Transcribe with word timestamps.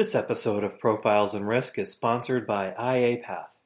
This 0.00 0.14
episode 0.14 0.64
of 0.64 0.78
Profiles 0.78 1.34
in 1.34 1.44
Risk 1.44 1.78
is 1.78 1.92
sponsored 1.92 2.46
by 2.46 2.72
IAPath. 2.72 3.58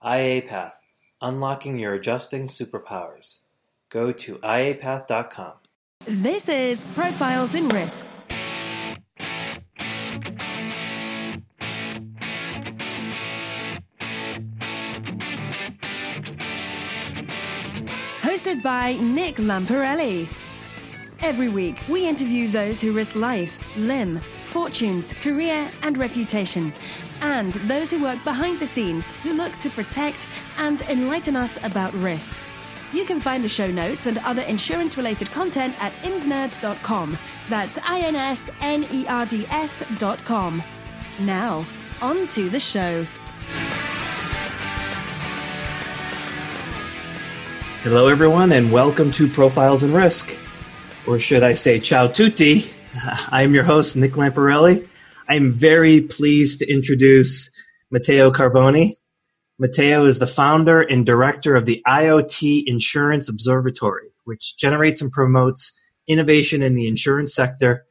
IAPath, 0.00 0.74
unlocking 1.20 1.76
your 1.76 1.94
adjusting 1.94 2.46
superpowers. 2.46 3.40
Go 3.88 4.12
to 4.12 4.36
iapath.com. 4.36 5.54
This 6.06 6.48
is 6.48 6.84
Profiles 6.94 7.56
in 7.56 7.68
Risk. 7.70 8.06
Hosted 18.20 18.62
by 18.62 18.98
Nick 19.00 19.34
Lamparelli. 19.38 20.28
Every 21.22 21.48
week, 21.48 21.82
we 21.88 22.06
interview 22.06 22.46
those 22.46 22.80
who 22.80 22.92
risk 22.92 23.16
life, 23.16 23.58
limb, 23.76 24.20
fortunes, 24.52 25.14
career, 25.14 25.70
and 25.82 25.96
reputation, 25.96 26.74
and 27.22 27.54
those 27.54 27.90
who 27.90 28.02
work 28.02 28.22
behind 28.22 28.60
the 28.60 28.66
scenes 28.66 29.12
who 29.22 29.32
look 29.32 29.56
to 29.56 29.70
protect 29.70 30.28
and 30.58 30.82
enlighten 30.82 31.36
us 31.36 31.58
about 31.62 31.94
risk. 31.94 32.36
You 32.92 33.06
can 33.06 33.18
find 33.18 33.42
the 33.42 33.48
show 33.48 33.70
notes 33.70 34.06
and 34.06 34.18
other 34.18 34.42
insurance 34.42 34.98
related 34.98 35.30
content 35.30 35.74
at 35.82 35.94
insnerds.com. 36.02 37.16
That's 37.48 37.78
I 37.78 38.00
N 38.00 38.14
S 38.14 38.50
N 38.60 38.86
E 38.92 39.06
R 39.08 39.24
D 39.24 39.46
S.com. 39.48 40.62
Now, 41.20 41.64
on 42.02 42.26
to 42.26 42.50
the 42.50 42.60
show. 42.60 43.06
Hello, 47.82 48.08
everyone, 48.08 48.52
and 48.52 48.70
welcome 48.70 49.10
to 49.12 49.26
Profiles 49.26 49.82
in 49.82 49.94
Risk. 49.94 50.38
Or 51.06 51.18
should 51.18 51.42
I 51.42 51.54
say, 51.54 51.80
ciao 51.80 52.06
tutti. 52.08 52.70
I 53.30 53.42
am 53.42 53.54
your 53.54 53.64
host, 53.64 53.96
Nick 53.96 54.12
Lamparelli. 54.12 54.86
I 55.28 55.36
am 55.36 55.50
very 55.50 56.02
pleased 56.02 56.58
to 56.58 56.70
introduce 56.70 57.50
Matteo 57.90 58.30
Carbone. 58.30 58.94
Matteo 59.58 60.04
is 60.06 60.18
the 60.18 60.26
founder 60.26 60.82
and 60.82 61.06
director 61.06 61.56
of 61.56 61.64
the 61.64 61.80
IoT 61.86 62.64
Insurance 62.66 63.28
Observatory, 63.28 64.08
which 64.24 64.56
generates 64.58 65.00
and 65.00 65.10
promotes 65.10 65.78
innovation 66.06 66.62
in 66.62 66.74
the 66.74 66.86
insurance 66.86 67.34
sector. 67.34 67.84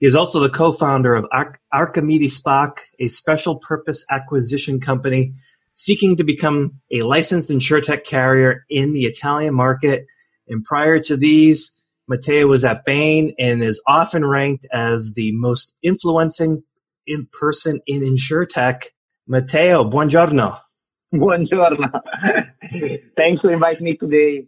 He 0.00 0.06
is 0.06 0.16
also 0.16 0.40
the 0.40 0.48
co-founder 0.48 1.14
of 1.14 1.26
Arch- 1.32 1.60
Archimedes 1.72 2.40
SPAC, 2.40 2.78
a 2.98 3.08
special 3.08 3.56
purpose 3.56 4.04
acquisition 4.10 4.80
company 4.80 5.34
seeking 5.74 6.16
to 6.16 6.24
become 6.24 6.80
a 6.90 7.02
licensed 7.02 7.50
insurtech 7.50 8.04
carrier 8.04 8.64
in 8.68 8.92
the 8.92 9.04
Italian 9.04 9.54
market. 9.54 10.06
And 10.48 10.64
prior 10.64 10.98
to 11.00 11.16
these, 11.16 11.77
Matteo 12.08 12.46
was 12.46 12.64
at 12.64 12.84
Bain 12.84 13.34
and 13.38 13.62
is 13.62 13.82
often 13.86 14.24
ranked 14.24 14.66
as 14.72 15.12
the 15.14 15.32
most 15.32 15.76
influencing 15.82 16.62
in 17.06 17.28
person 17.38 17.80
in 17.86 18.00
insurtech. 18.00 18.86
Matteo, 19.26 19.84
buongiorno. 19.84 20.58
Buongiorno. 21.14 21.90
Thanks 23.16 23.40
for 23.40 23.50
inviting 23.50 23.84
me 23.84 23.96
today. 23.96 24.46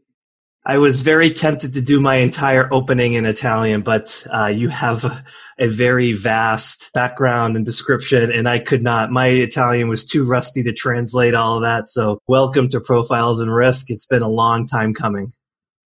I 0.66 0.76
was 0.76 1.00
very 1.00 1.30
tempted 1.30 1.72
to 1.72 1.80
do 1.80 2.00
my 2.00 2.16
entire 2.16 2.68
opening 2.70 3.14
in 3.14 3.24
Italian, 3.24 3.80
but 3.80 4.22
uh, 4.30 4.48
you 4.48 4.68
have 4.68 5.04
a, 5.04 5.24
a, 5.58 5.68
very 5.68 6.12
vast 6.12 6.90
background 6.92 7.56
and 7.56 7.64
description, 7.64 8.30
and 8.30 8.46
I 8.46 8.58
could 8.58 8.82
not. 8.82 9.10
My 9.10 9.28
Italian 9.28 9.88
was 9.88 10.04
too 10.04 10.26
rusty 10.26 10.62
to 10.64 10.72
translate 10.74 11.34
all 11.34 11.56
of 11.56 11.62
that. 11.62 11.88
So, 11.88 12.18
welcome 12.28 12.68
to 12.68 12.80
Profiles 12.80 13.40
in 13.40 13.48
Risk. 13.48 13.88
It's 13.88 14.04
been 14.04 14.22
a 14.22 14.28
long 14.28 14.66
time 14.66 14.92
coming. 14.92 15.32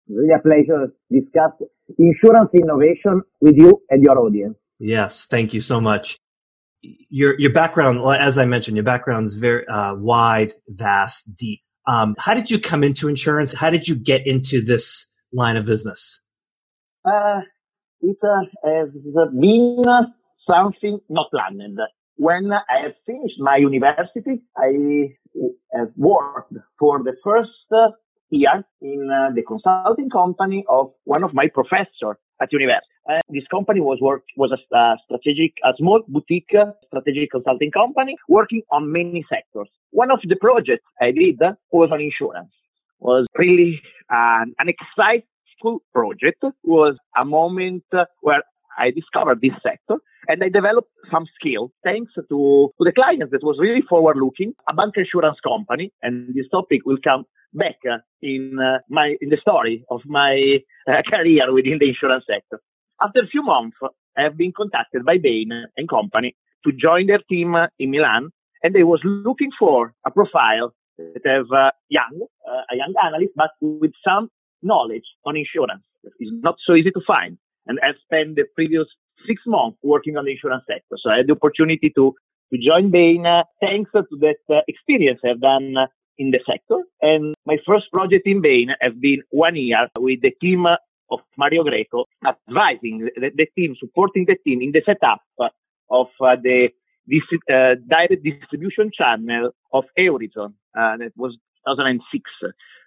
Really 0.08 0.34
a 0.34 0.40
pleasure 0.40 0.88
to 0.88 1.20
discuss 1.20 1.52
insurance 1.98 2.50
innovation 2.54 3.22
with 3.40 3.56
you 3.58 3.82
and 3.90 4.04
your 4.04 4.18
audience. 4.20 4.56
Yes, 4.80 5.26
thank 5.26 5.54
you 5.54 5.62
so 5.62 5.80
much. 5.80 6.18
Your 6.82 7.40
your 7.40 7.54
background, 7.54 8.02
as 8.20 8.38
I 8.38 8.46
mentioned, 8.46 8.76
your 8.76 8.84
background 8.84 9.28
is 9.28 9.36
very 9.36 9.68
uh, 9.68 9.96
wide, 9.96 10.54
vast, 10.68 11.38
deep. 11.38 11.60
Um, 11.88 12.16
how 12.18 12.34
did 12.34 12.50
you 12.50 12.60
come 12.60 12.84
into 12.84 13.08
insurance? 13.08 13.54
How 13.54 13.70
did 13.70 13.88
you 13.88 13.96
get 13.96 14.26
into 14.26 14.64
this 14.64 15.12
line 15.32 15.58
of 15.58 15.66
business? 15.66 16.22
Uh, 17.06 17.42
it 18.02 18.18
uh, 18.24 18.46
has 18.64 18.90
been 19.40 19.84
something 20.48 21.00
not 21.10 21.28
planned. 21.32 21.80
When 22.16 22.52
I 22.52 22.84
have 22.84 22.94
finished 23.06 23.40
my 23.40 23.58
university, 23.58 24.42
I 24.58 25.16
have 25.74 25.90
worked 25.96 26.54
for 26.80 27.04
the 27.04 27.14
first 27.24 27.50
year 28.32 28.64
in 28.82 29.10
uh, 29.12 29.34
the 29.36 29.44
consulting 29.44 30.10
company 30.10 30.66
of 30.70 30.92
one 31.04 31.24
of 31.24 31.34
my 31.34 31.48
professors 31.48 32.18
at 32.42 32.52
university. 32.52 32.88
Uh, 33.10 33.20
this 33.30 33.44
company 33.50 33.80
was 33.80 34.00
work 34.02 34.24
was 34.38 34.52
a 34.52 34.76
uh, 34.76 34.96
strategic, 35.06 35.54
a 35.64 35.74
small 35.78 36.02
boutique 36.08 36.54
strategic 36.88 37.32
consulting 37.32 37.72
company 37.72 38.16
working 38.28 38.62
on 38.72 38.92
many 38.92 39.26
sectors. 39.30 39.68
One 39.92 40.12
of 40.12 40.20
the 40.24 40.36
projects 40.36 40.86
I 41.00 41.12
did 41.12 41.40
was 41.72 41.90
on 41.92 42.02
insurance. 42.02 42.52
Was 43.00 43.26
really 43.36 43.82
an 44.10 44.54
exciting 44.60 45.80
project. 45.94 46.44
Was 46.64 46.96
a 47.18 47.26
moment 47.26 47.84
where 48.22 48.44
I 48.78 48.92
discovered 48.92 49.42
this 49.42 49.54
sector 49.64 49.98
and 50.28 50.44
I 50.44 50.50
developed 50.50 50.90
some 51.12 51.26
skills 51.40 51.72
thanks 51.84 52.14
to, 52.16 52.22
to 52.30 52.72
the 52.80 52.92
clients 52.94 53.32
that 53.32 53.44
was 53.44 53.58
really 53.60 53.82
forward 53.82 54.18
looking, 54.18 54.54
a 54.70 54.74
bank 54.74 54.94
insurance 54.98 55.38
company. 55.44 55.92
And 56.02 56.34
this 56.34 56.48
topic 56.52 56.82
will 56.86 56.98
come 57.04 57.26
back 57.54 57.78
in 58.22 58.58
uh, 58.60 58.80
my 58.90 59.16
in 59.20 59.30
the 59.30 59.38
story 59.38 59.84
of 59.90 60.02
my 60.06 60.60
uh, 60.88 61.02
career 61.10 61.52
within 61.54 61.78
the 61.80 61.90
insurance 61.90 62.26
sector. 62.28 62.62
After 63.02 63.22
a 63.22 63.28
few 63.28 63.44
months, 63.44 63.78
I 64.18 64.24
have 64.24 64.38
been 64.38 64.54
contacted 64.56 65.06
by 65.06 65.18
Bain 65.18 65.50
and 65.76 65.90
Company 65.90 66.36
to 66.66 66.72
join 66.72 67.08
their 67.08 67.22
team 67.30 67.56
in 67.80 67.92
Milan, 67.92 68.30
and 68.62 68.76
they 68.76 68.84
was 68.84 69.02
looking 69.04 69.50
for 69.58 69.94
a 70.06 70.12
profile 70.12 70.74
that 70.98 71.26
have 71.26 71.52
uh, 71.52 71.72
young, 71.90 72.28
uh, 72.48 72.62
a 72.72 72.76
young 72.76 72.94
analyst, 73.04 73.34
but 73.36 73.50
with 73.60 73.94
some 74.08 74.30
knowledge 74.62 75.06
on 75.26 75.36
insurance. 75.36 75.84
It's 76.04 76.32
not 76.44 76.56
so 76.66 76.74
easy 76.74 76.92
to 76.92 77.02
find. 77.06 77.38
And 77.68 77.80
I've 77.84 78.00
spent 78.04 78.36
the 78.36 78.46
previous 78.56 78.88
six 79.28 79.42
months 79.46 79.78
working 79.84 80.18
on 80.18 80.26
the 80.26 80.32
insurance 80.32 80.64
sector. 80.68 80.98
So 80.98 81.10
I 81.10 81.18
had 81.18 81.28
the 81.28 81.34
opportunity 81.34 81.92
to, 81.96 82.16
to 82.54 82.58
join 82.58 82.92
Bain 82.92 83.26
uh, 83.26 83.44
thanks 83.60 83.92
to 83.92 84.04
that 84.20 84.42
uh, 84.50 84.62
experience 84.68 85.20
I've 85.24 85.42
done 85.42 85.76
in 86.18 86.32
the 86.32 86.40
sector. 86.46 86.84
And 87.02 87.36
my 87.46 87.58
first 87.66 87.92
project 87.92 88.26
in 88.26 88.42
Bain 88.42 88.70
has 88.82 88.94
been 89.00 89.22
one 89.30 89.56
year 89.56 89.88
with 90.00 90.22
the 90.22 90.32
team 90.42 90.66
of 90.66 91.20
Mario 91.38 91.64
Greco, 91.64 92.06
advising 92.26 93.10
the, 93.16 93.32
the 93.36 93.48
team, 93.56 93.76
supporting 93.80 94.26
the 94.28 94.38
team 94.46 94.62
in 94.62 94.72
the 94.72 94.82
setup 94.86 95.22
of 95.90 96.08
uh, 96.22 96.36
the 96.42 96.70
this, 97.08 97.24
uh, 97.50 97.76
direct 97.90 98.24
distribution 98.24 98.92
channel 98.94 99.52
of 99.74 99.86
Eurizon. 99.98 100.54
Uh, 100.78 100.98
that 100.98 101.12
was 101.18 101.38
2006. 101.68 102.24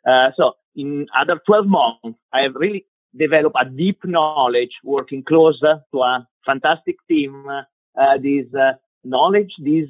Uh, 0.06 0.30
so 0.36 0.52
in 0.74 1.06
other 1.18 1.40
12 1.46 1.66
months, 1.66 2.18
I 2.32 2.42
have 2.42 2.54
really 2.54 2.86
developed 3.16 3.56
a 3.60 3.68
deep 3.68 4.00
knowledge 4.04 4.72
working 4.82 5.22
closer 5.22 5.80
to 5.92 5.98
a 6.00 6.26
fantastic 6.46 6.96
team. 7.08 7.46
Uh, 7.48 8.18
this 8.20 8.46
uh, 8.54 8.72
knowledge, 9.04 9.52
this 9.58 9.88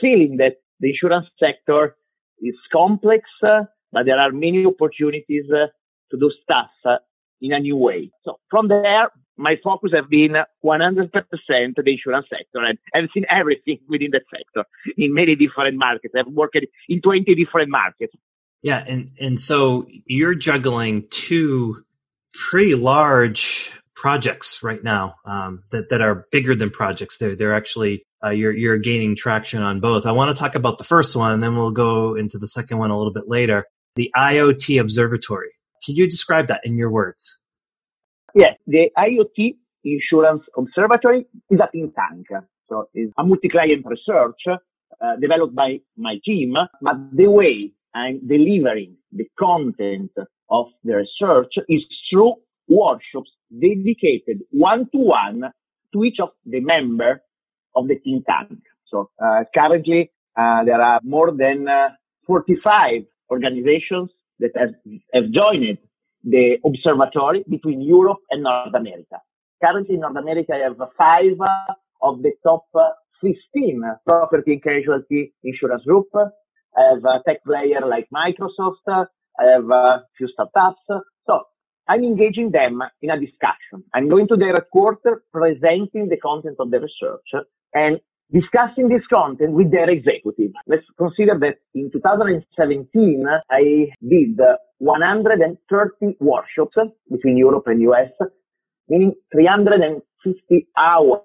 feeling 0.00 0.36
that 0.38 0.56
the 0.80 0.90
insurance 0.90 1.26
sector 1.40 1.96
is 2.40 2.54
complex, 2.72 3.24
uh, 3.42 3.62
but 3.92 4.06
there 4.06 4.18
are 4.18 4.30
many 4.30 4.64
opportunities 4.66 5.44
uh, 5.50 5.66
to 6.10 6.18
do 6.18 6.30
stuff 6.42 6.70
uh, 6.84 6.96
in 7.40 7.52
a 7.52 7.58
new 7.58 7.76
way. 7.76 8.10
So 8.24 8.38
from 8.50 8.68
there, 8.68 9.10
my 9.36 9.56
focus 9.62 9.92
has 9.94 10.04
been 10.08 10.34
100% 10.64 11.10
the 11.10 11.90
insurance 11.90 12.26
sector 12.30 12.64
and 12.64 12.78
I've 12.94 13.08
seen 13.12 13.26
everything 13.30 13.78
within 13.88 14.10
the 14.12 14.20
sector 14.30 14.68
in 14.96 15.14
many 15.14 15.36
different 15.36 15.76
markets. 15.76 16.14
I've 16.18 16.32
worked 16.32 16.58
in 16.88 17.00
20 17.00 17.34
different 17.34 17.70
markets. 17.70 18.14
Yeah. 18.62 18.82
And, 18.86 19.10
and 19.20 19.38
so 19.38 19.86
you're 20.06 20.34
juggling 20.34 21.06
two 21.10 21.84
pretty 22.50 22.74
large 22.74 23.72
projects 23.94 24.62
right 24.62 24.82
now 24.84 25.14
um, 25.24 25.62
that, 25.72 25.88
that 25.88 26.02
are 26.02 26.26
bigger 26.30 26.54
than 26.54 26.70
projects. 26.70 27.18
They're, 27.18 27.34
they're 27.34 27.54
actually 27.54 28.04
uh, 28.24 28.30
you're 28.30 28.52
you're 28.52 28.78
gaining 28.78 29.16
traction 29.16 29.62
on 29.62 29.80
both. 29.80 30.06
I 30.06 30.12
want 30.12 30.34
to 30.34 30.40
talk 30.40 30.54
about 30.54 30.78
the 30.78 30.84
first 30.84 31.14
one, 31.16 31.32
and 31.32 31.42
then 31.42 31.56
we'll 31.56 31.70
go 31.70 32.14
into 32.16 32.38
the 32.38 32.48
second 32.48 32.78
one 32.78 32.90
a 32.90 32.96
little 32.96 33.12
bit 33.12 33.28
later. 33.28 33.66
The 33.96 34.10
IoT 34.16 34.80
Observatory. 34.80 35.50
Can 35.84 35.96
you 35.96 36.08
describe 36.08 36.48
that 36.48 36.60
in 36.64 36.76
your 36.76 36.90
words? 36.90 37.40
Yes, 38.34 38.56
the 38.66 38.90
IoT 38.96 39.56
Insurance 39.84 40.42
Observatory 40.56 41.26
is 41.50 41.60
a 41.60 41.68
think 41.70 41.94
tank. 41.94 42.26
So 42.68 42.88
it's 42.94 43.12
a 43.16 43.24
multi-client 43.24 43.84
research 43.86 44.40
uh, 44.48 45.16
developed 45.20 45.54
by 45.54 45.78
my 45.96 46.16
team, 46.24 46.54
but 46.82 46.96
the 47.12 47.30
way 47.30 47.72
I'm 47.94 48.26
delivering 48.26 48.96
the 49.12 49.26
content 49.38 50.10
of 50.50 50.66
the 50.84 50.96
research 50.96 51.52
is 51.68 51.82
through 52.10 52.34
workshops 52.68 53.30
dedicated 53.50 54.42
one 54.50 54.88
to 54.90 54.98
one 54.98 55.42
to 55.92 56.04
each 56.04 56.18
of 56.20 56.30
the 56.44 56.60
members 56.60 57.18
of 57.74 57.88
the 57.88 57.96
think 57.96 58.26
tank. 58.26 58.60
So 58.86 59.10
uh, 59.22 59.44
currently 59.54 60.10
uh, 60.36 60.64
there 60.64 60.80
are 60.80 61.00
more 61.02 61.32
than 61.32 61.68
uh, 61.68 61.90
45 62.26 63.02
organizations 63.30 64.10
that 64.40 64.50
have, 64.56 64.74
have 65.14 65.30
joined 65.30 65.78
the 66.24 66.58
observatory 66.64 67.44
between 67.48 67.80
Europe 67.80 68.18
and 68.30 68.42
North 68.42 68.74
America. 68.74 69.20
Currently 69.62 69.94
in 69.94 70.00
North 70.00 70.16
America, 70.16 70.52
I 70.54 70.68
have 70.68 70.76
five 70.98 71.38
of 72.02 72.22
the 72.22 72.32
top 72.42 72.66
15 73.22 73.82
property 74.04 74.52
and 74.52 74.62
casualty 74.62 75.32
insurance 75.42 75.84
group. 75.84 76.06
I 76.14 76.94
have 76.94 77.04
a 77.04 77.22
tech 77.26 77.42
player 77.44 77.80
like 77.86 78.08
Microsoft. 78.12 79.06
I 79.38 79.44
have 79.54 79.70
a 79.70 80.04
few 80.16 80.28
startups. 80.28 80.80
So 81.26 81.40
I'm 81.88 82.02
engaging 82.02 82.50
them 82.50 82.82
in 83.02 83.10
a 83.10 83.20
discussion. 83.20 83.84
I'm 83.94 84.08
going 84.08 84.28
to 84.28 84.36
their 84.36 84.54
headquarters, 84.54 85.20
presenting 85.32 86.08
the 86.08 86.18
content 86.22 86.56
of 86.58 86.70
the 86.70 86.80
research 86.80 87.46
and 87.74 88.00
discussing 88.32 88.88
this 88.88 89.06
content 89.08 89.52
with 89.52 89.70
their 89.70 89.88
executive. 89.88 90.52
Let's 90.66 90.86
consider 90.98 91.38
that 91.38 91.58
in 91.74 91.90
2017, 91.92 93.24
I 93.50 93.86
did 94.02 94.40
130 94.78 96.16
workshops 96.20 96.76
between 97.10 97.36
Europe 97.36 97.64
and 97.66 97.80
US, 97.82 98.10
meaning 98.88 99.14
350 99.32 100.68
hours 100.76 101.20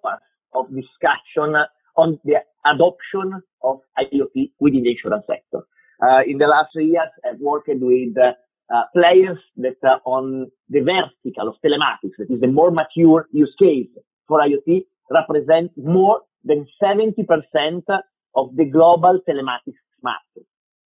of 0.54 0.68
discussion 0.68 1.56
on 1.98 2.20
the 2.24 2.36
adoption 2.66 3.42
of 3.64 3.80
IoT 3.98 4.52
within 4.60 4.84
the 4.84 4.92
insurance 4.92 5.26
sector. 5.28 5.66
Uh, 6.02 6.22
in 6.28 6.38
the 6.38 6.48
last 6.48 6.70
three 6.74 6.88
years, 6.88 7.10
I've 7.24 7.40
worked 7.40 7.70
with 7.70 8.18
uh, 8.18 8.84
players 8.96 9.38
that 9.58 9.76
are 9.84 10.02
on 10.06 10.50
the 10.70 10.80
vertical 10.80 11.48
of 11.48 11.56
telematics, 11.64 12.16
that 12.18 12.34
is 12.34 12.42
the 12.42 12.48
more 12.48 12.72
mature 12.72 13.28
use 13.32 13.54
case 13.60 13.90
for 14.28 14.40
IoT, 14.40 14.86
represent 15.12 15.72
more 15.78 16.22
than 16.44 16.66
70% 16.82 17.18
of 18.36 18.56
the 18.56 18.66
global 18.66 19.20
telematics 19.28 19.82
market. 20.02 20.48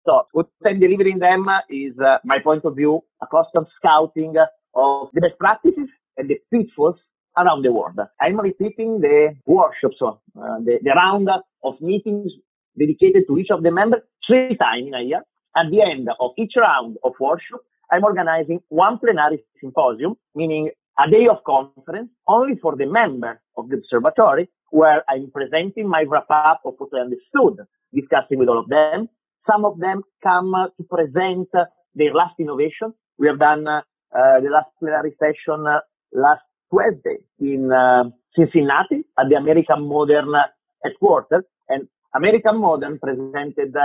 So 0.06 0.22
what 0.32 0.48
I'm 0.64 0.80
delivering 0.80 1.18
them 1.18 1.46
is 1.68 1.98
uh, 1.98 2.18
my 2.24 2.38
point 2.42 2.64
of 2.64 2.76
view, 2.76 3.00
a 3.22 3.26
constant 3.26 3.68
scouting 3.76 4.34
of 4.74 5.08
the 5.12 5.20
best 5.20 5.38
practices 5.38 5.88
and 6.16 6.28
the 6.28 6.36
pitfalls 6.52 6.96
around 7.36 7.62
the 7.62 7.72
world. 7.72 7.98
I'm 8.20 8.38
repeating 8.38 9.00
the 9.00 9.34
workshops, 9.46 9.96
uh, 10.02 10.12
the, 10.36 10.78
the 10.82 10.92
round 10.94 11.28
of 11.62 11.80
meetings 11.80 12.32
dedicated 12.78 13.24
to 13.28 13.38
each 13.38 13.50
of 13.50 13.62
the 13.62 13.70
members 13.70 14.02
three 14.26 14.56
times 14.56 14.92
a 14.96 15.02
year. 15.02 15.22
At 15.56 15.70
the 15.70 15.82
end 15.82 16.08
of 16.20 16.32
each 16.36 16.54
round 16.56 16.96
of 17.04 17.12
workshop, 17.20 17.60
I'm 17.90 18.04
organizing 18.04 18.60
one 18.68 18.98
plenary 18.98 19.44
symposium, 19.60 20.14
meaning 20.34 20.70
a 20.98 21.10
day 21.10 21.26
of 21.30 21.44
conference 21.44 22.10
only 22.26 22.56
for 22.60 22.76
the 22.76 22.86
members 22.86 23.38
of 23.56 23.68
the 23.68 23.76
observatory 23.76 24.48
where 24.70 25.04
I'm 25.08 25.30
presenting 25.32 25.88
my 25.88 26.04
wrap 26.08 26.26
up 26.30 26.62
of 26.64 26.74
what 26.78 26.90
I 26.92 27.02
understood, 27.02 27.64
discussing 27.94 28.38
with 28.38 28.48
all 28.48 28.58
of 28.58 28.68
them. 28.68 29.08
Some 29.48 29.64
of 29.64 29.78
them 29.78 30.02
come 30.22 30.54
uh, 30.54 30.68
to 30.76 30.82
present 30.84 31.48
uh, 31.54 31.66
their 31.94 32.12
last 32.14 32.34
innovation. 32.40 32.94
We 33.18 33.28
have 33.28 33.38
done 33.38 33.68
uh, 33.68 33.82
the 34.10 34.50
last 34.50 34.70
plenary 34.80 35.14
session 35.20 35.64
last 36.12 36.42
Wednesday 36.70 37.18
in 37.38 37.70
Cincinnati 38.34 39.04
at 39.18 39.28
the 39.28 39.36
American 39.36 39.86
Modern 39.86 40.32
headquarters 40.82 41.44
and 41.68 41.86
American 42.14 42.58
Modern 42.58 42.98
presented 42.98 43.76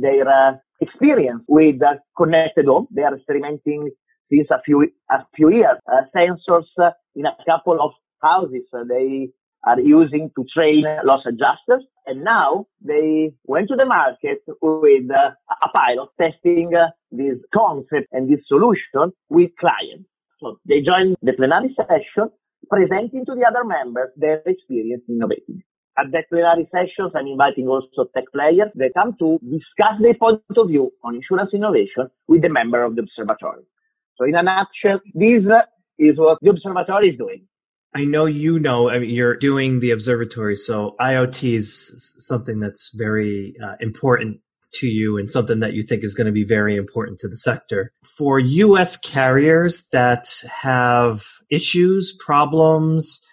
their 0.00 0.60
experience 0.80 1.42
with 1.48 1.80
connected 2.16 2.66
home. 2.66 2.86
They 2.90 3.02
are 3.02 3.16
experimenting 3.16 3.90
since 4.30 4.48
a 4.50 4.60
few 4.64 4.88
a 5.10 5.18
few 5.34 5.50
years 5.52 5.78
uh, 5.90 6.02
sensors 6.14 6.66
uh, 6.82 6.90
in 7.14 7.26
a 7.26 7.36
couple 7.48 7.80
of 7.80 7.92
houses. 8.20 8.62
Uh, 8.72 8.84
they 8.88 9.30
are 9.66 9.80
using 9.80 10.30
to 10.36 10.44
train 10.54 10.84
loss 11.04 11.22
adjusters. 11.26 11.84
And 12.06 12.22
now 12.22 12.66
they 12.80 13.32
went 13.44 13.68
to 13.68 13.76
the 13.76 13.84
market 13.84 14.38
with 14.62 15.10
uh, 15.10 15.30
a 15.50 15.68
pilot 15.72 16.08
testing 16.20 16.72
uh, 16.74 16.90
this 17.10 17.38
concept 17.52 18.06
and 18.12 18.30
this 18.30 18.40
solution 18.46 19.12
with 19.28 19.50
clients. 19.58 20.08
So 20.40 20.58
they 20.66 20.80
joined 20.82 21.16
the 21.22 21.32
plenary 21.32 21.74
session, 21.80 22.30
presenting 22.70 23.24
to 23.26 23.34
the 23.34 23.44
other 23.48 23.64
members 23.64 24.10
their 24.16 24.42
experience 24.46 25.02
innovating. 25.08 25.62
At 25.98 26.12
that 26.12 26.28
plenary 26.28 26.68
sessions, 26.70 27.12
I'm 27.14 27.26
inviting 27.26 27.68
also 27.68 28.04
tech 28.14 28.24
players 28.32 28.68
that 28.74 28.92
come 28.94 29.16
to 29.18 29.38
discuss 29.42 29.96
their 30.00 30.14
point 30.14 30.42
of 30.56 30.68
view 30.68 30.92
on 31.02 31.14
insurance 31.16 31.50
innovation 31.54 32.10
with 32.28 32.42
the 32.42 32.50
member 32.50 32.82
of 32.82 32.96
the 32.96 33.02
observatory. 33.02 33.64
So 34.16 34.24
in 34.24 34.34
a 34.34 34.42
nutshell, 34.42 35.00
this 35.14 35.42
is 35.98 36.18
what 36.18 36.38
the 36.42 36.50
observatory 36.50 37.10
is 37.10 37.18
doing. 37.18 37.46
I 37.94 38.04
know 38.04 38.26
you 38.26 38.58
know, 38.58 38.90
I 38.90 38.98
mean, 38.98 39.10
you're 39.10 39.36
doing 39.36 39.80
the 39.80 39.90
observatory, 39.92 40.56
so 40.56 40.96
IoT 41.00 41.56
is 41.56 42.14
something 42.18 42.60
that's 42.60 42.92
very 42.94 43.54
uh, 43.64 43.76
important 43.80 44.40
to 44.74 44.86
you 44.86 45.16
and 45.16 45.30
something 45.30 45.60
that 45.60 45.72
you 45.72 45.82
think 45.82 46.04
is 46.04 46.14
going 46.14 46.26
to 46.26 46.32
be 46.32 46.44
very 46.44 46.76
important 46.76 47.18
to 47.20 47.28
the 47.28 47.36
sector. 47.36 47.92
For 48.18 48.38
US 48.38 48.96
carriers 48.98 49.88
that 49.92 50.28
have 50.50 51.24
issues, 51.50 52.14
problems 52.20 53.26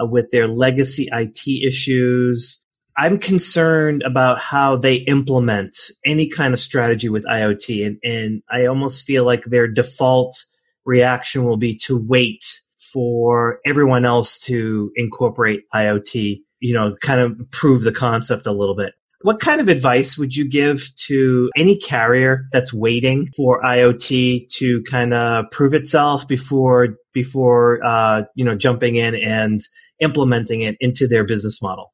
uh, 0.00 0.06
with 0.06 0.30
their 0.30 0.48
legacy 0.48 1.08
IT 1.12 1.46
issues, 1.66 2.64
I'm 2.96 3.18
concerned 3.18 4.02
about 4.02 4.38
how 4.38 4.76
they 4.76 4.96
implement 4.96 5.76
any 6.04 6.28
kind 6.28 6.54
of 6.54 6.60
strategy 6.60 7.08
with 7.08 7.24
IoT. 7.24 7.86
And, 7.86 7.98
and 8.04 8.42
I 8.50 8.66
almost 8.66 9.04
feel 9.04 9.24
like 9.24 9.44
their 9.44 9.66
default 9.66 10.36
reaction 10.84 11.44
will 11.44 11.56
be 11.56 11.76
to 11.86 11.98
wait 11.98 12.44
for 12.92 13.58
everyone 13.66 14.04
else 14.04 14.38
to 14.38 14.92
incorporate 14.94 15.62
IoT, 15.74 16.38
you 16.60 16.74
know, 16.74 16.94
kind 17.00 17.20
of 17.20 17.50
prove 17.50 17.82
the 17.82 17.92
concept 17.92 18.46
a 18.46 18.52
little 18.52 18.76
bit. 18.76 18.94
What 19.24 19.40
kind 19.40 19.60
of 19.60 19.68
advice 19.68 20.18
would 20.18 20.36
you 20.36 20.46
give 20.46 20.82
to 21.06 21.50
any 21.56 21.78
carrier 21.78 22.42
that's 22.52 22.74
waiting 22.74 23.30
for 23.34 23.62
IoT 23.62 24.48
to 24.58 24.82
kind 24.82 25.14
of 25.14 25.46
prove 25.50 25.72
itself 25.72 26.28
before 26.28 26.96
before 27.14 27.82
uh, 27.82 28.24
you 28.34 28.44
know 28.44 28.54
jumping 28.54 28.96
in 28.96 29.14
and 29.14 29.60
implementing 30.00 30.60
it 30.60 30.76
into 30.78 31.08
their 31.08 31.24
business 31.24 31.62
model? 31.62 31.92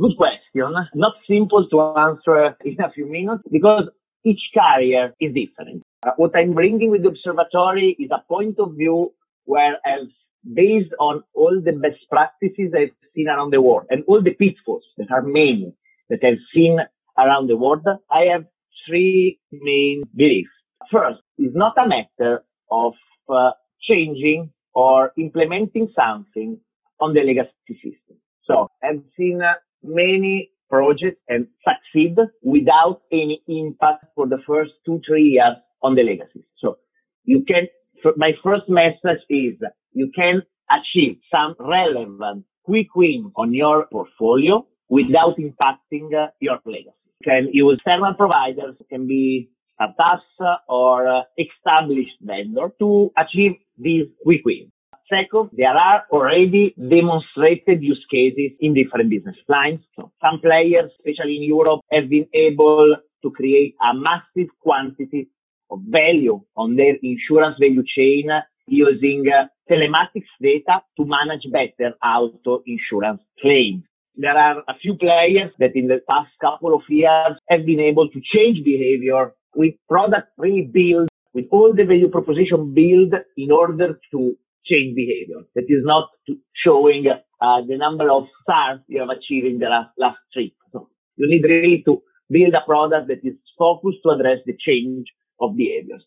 Good 0.00 0.16
question. 0.16 0.72
Not 0.94 1.14
simple 1.28 1.68
to 1.68 1.80
answer 1.98 2.56
in 2.64 2.80
a 2.80 2.90
few 2.92 3.06
minutes 3.06 3.42
because 3.52 3.84
each 4.24 4.40
carrier 4.54 5.12
is 5.20 5.34
different. 5.34 5.82
Uh, 6.02 6.12
what 6.16 6.34
I'm 6.34 6.54
bringing 6.54 6.90
with 6.90 7.02
the 7.02 7.10
observatory 7.10 7.94
is 7.98 8.10
a 8.10 8.22
point 8.26 8.58
of 8.58 8.72
view 8.76 9.12
Whereas 9.48 10.08
based 10.44 10.92
on 11.00 11.24
all 11.32 11.58
the 11.64 11.72
best 11.72 12.04
practices 12.10 12.74
I've 12.76 12.92
seen 13.16 13.28
around 13.28 13.50
the 13.50 13.62
world 13.62 13.86
and 13.88 14.04
all 14.06 14.22
the 14.22 14.34
pitfalls 14.34 14.84
that 14.98 15.10
are 15.10 15.22
many 15.22 15.72
that 16.08 16.20
I've 16.24 16.42
seen 16.54 16.78
around 17.18 17.48
the 17.48 17.56
world, 17.56 17.86
I 18.10 18.32
have 18.32 18.44
three 18.86 19.38
main 19.52 20.02
beliefs. 20.14 20.50
First, 20.90 21.20
it's 21.36 21.56
not 21.56 21.74
a 21.76 21.88
matter 21.88 22.42
of 22.70 22.94
uh, 23.28 23.50
changing 23.88 24.50
or 24.74 25.12
implementing 25.18 25.88
something 25.94 26.60
on 27.00 27.14
the 27.14 27.20
legacy 27.20 27.52
system. 27.68 28.18
So 28.44 28.68
I've 28.82 29.02
seen 29.16 29.40
uh, 29.42 29.54
many 29.82 30.50
projects 30.70 31.20
and 31.28 31.46
succeed 31.66 32.16
without 32.42 33.02
any 33.12 33.42
impact 33.48 34.04
for 34.14 34.26
the 34.26 34.38
first 34.46 34.72
two, 34.84 35.00
three 35.06 35.24
years 35.24 35.56
on 35.82 35.94
the 35.94 36.02
legacy. 36.02 36.44
So 36.58 36.78
you 37.24 37.44
can 37.46 37.68
my 38.16 38.32
first 38.44 38.64
message 38.68 39.22
is 39.28 39.54
you 39.92 40.10
can 40.14 40.42
achieve 40.70 41.18
some 41.32 41.56
relevant 41.58 42.44
quick 42.64 42.94
win 42.94 43.32
on 43.36 43.54
your 43.54 43.86
portfolio 43.90 44.66
without 44.88 45.36
impacting 45.38 46.14
uh, 46.14 46.28
your 46.40 46.58
legacy. 46.64 46.94
You 47.20 47.24
can 47.24 47.48
use 47.52 47.80
external 47.84 48.14
providers, 48.14 48.76
can 48.88 49.06
be 49.06 49.50
startups 49.74 50.24
or 50.68 51.08
uh, 51.08 51.22
established 51.38 52.16
vendor 52.20 52.72
to 52.80 53.10
achieve 53.16 53.52
these 53.76 54.06
quick 54.22 54.42
wins. 54.44 54.72
Second, 55.08 55.50
there 55.52 55.74
are 55.74 56.04
already 56.10 56.74
demonstrated 56.76 57.82
use 57.82 58.04
cases 58.10 58.52
in 58.60 58.74
different 58.74 59.08
business 59.08 59.36
lines. 59.48 59.80
So 59.96 60.12
some 60.22 60.40
players, 60.40 60.90
especially 60.98 61.36
in 61.36 61.44
Europe, 61.44 61.80
have 61.90 62.10
been 62.10 62.26
able 62.34 62.96
to 63.22 63.30
create 63.30 63.74
a 63.80 63.94
massive 63.94 64.50
quantity 64.60 65.30
of 65.70 65.80
value 65.88 66.40
on 66.56 66.76
their 66.76 66.94
insurance 67.02 67.56
value 67.58 67.84
chain 67.96 68.28
using 68.66 69.24
uh, 69.28 69.46
telematics 69.70 70.28
data 70.40 70.82
to 70.98 71.04
manage 71.06 71.46
better 71.50 71.94
auto 72.04 72.62
insurance 72.66 73.22
claims. 73.40 73.84
There 74.20 74.36
are 74.36 74.64
a 74.66 74.74
few 74.82 74.96
players 74.96 75.52
that 75.60 75.76
in 75.76 75.86
the 75.86 76.00
past 76.10 76.32
couple 76.40 76.74
of 76.74 76.82
years 76.88 77.38
have 77.48 77.64
been 77.64 77.78
able 77.78 78.08
to 78.08 78.20
change 78.34 78.64
behavior 78.64 79.32
with 79.54 79.74
product 79.88 80.32
really 80.36 80.68
built, 80.72 81.08
with 81.32 81.44
all 81.52 81.72
the 81.72 81.84
value 81.84 82.10
proposition 82.10 82.74
built 82.74 83.12
in 83.36 83.52
order 83.52 84.00
to 84.10 84.36
change 84.66 84.96
behavior. 84.96 85.46
That 85.54 85.66
is 85.68 85.84
not 85.84 86.08
showing 86.52 87.06
uh, 87.06 87.60
the 87.68 87.78
number 87.78 88.10
of 88.10 88.24
stars 88.42 88.80
you 88.88 88.98
have 88.98 89.08
achieved 89.08 89.46
in 89.46 89.60
the 89.60 89.66
last, 89.66 89.90
last 89.96 90.18
trip. 90.32 90.50
So 90.72 90.88
you 91.14 91.30
need 91.30 91.48
really 91.48 91.84
to 91.86 92.02
build 92.28 92.54
a 92.54 92.66
product 92.66 93.06
that 93.06 93.22
is 93.22 93.36
focused 93.56 93.98
to 94.02 94.10
address 94.10 94.38
the 94.44 94.56
change 94.58 95.06
of 95.40 95.56
behaviors. 95.56 96.04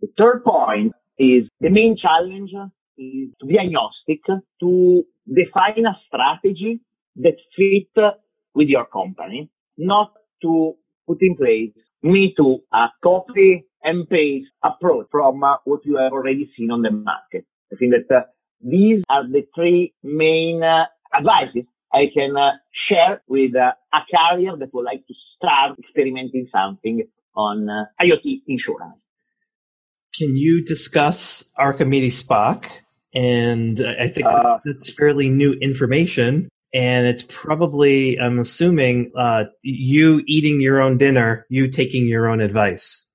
The 0.00 0.08
third 0.16 0.44
point 0.44 0.94
is 1.18 1.44
the 1.60 1.68
main 1.68 1.98
challenge 2.00 2.52
is 2.96 3.28
to 3.38 3.46
be 3.46 3.58
agnostic, 3.58 4.24
to 4.60 5.02
define 5.28 5.84
a 5.84 6.00
strategy 6.08 6.80
that 7.16 7.36
fit 7.56 8.04
with 8.54 8.68
your 8.68 8.86
company, 8.86 9.50
not 9.76 10.12
to 10.42 10.74
put 11.06 11.18
in 11.20 11.36
place 11.36 11.72
me 12.02 12.34
to 12.36 12.58
a 12.72 12.86
copy 13.02 13.66
and 13.82 14.08
paste 14.08 14.48
approach 14.62 15.06
from 15.10 15.42
uh, 15.42 15.56
what 15.64 15.84
you 15.84 15.96
have 15.96 16.12
already 16.12 16.50
seen 16.56 16.70
on 16.70 16.82
the 16.82 16.90
market. 16.90 17.46
I 17.72 17.76
think 17.76 17.92
that 17.92 18.14
uh, 18.14 18.22
these 18.60 19.02
are 19.08 19.26
the 19.26 19.46
three 19.54 19.94
main 20.02 20.62
uh, 20.62 20.84
advices 21.16 21.64
I 21.92 22.04
can 22.14 22.36
uh, 22.36 22.52
share 22.88 23.22
with 23.26 23.56
uh, 23.56 23.72
a 23.92 23.98
carrier 24.10 24.56
that 24.56 24.72
would 24.72 24.84
like 24.84 25.06
to 25.06 25.14
start 25.36 25.78
experimenting 25.78 26.48
something 26.52 27.06
on 27.34 27.68
uh, 27.68 27.84
IoT 28.00 28.42
insurance. 28.46 29.00
Can 30.14 30.36
you 30.36 30.64
discuss 30.64 31.50
Archimedes 31.56 32.22
SPAC? 32.22 32.68
And 33.14 33.80
I 33.80 34.08
think 34.08 34.26
that's, 34.26 34.48
uh, 34.48 34.58
that's 34.64 34.94
fairly 34.94 35.28
new 35.28 35.52
information. 35.54 36.48
And 36.72 37.06
it's 37.06 37.22
probably, 37.22 38.18
I'm 38.18 38.38
assuming, 38.38 39.10
uh, 39.16 39.44
you 39.62 40.22
eating 40.26 40.60
your 40.60 40.80
own 40.80 40.98
dinner, 40.98 41.46
you 41.48 41.68
taking 41.68 42.06
your 42.06 42.28
own 42.28 42.40
advice. 42.40 43.08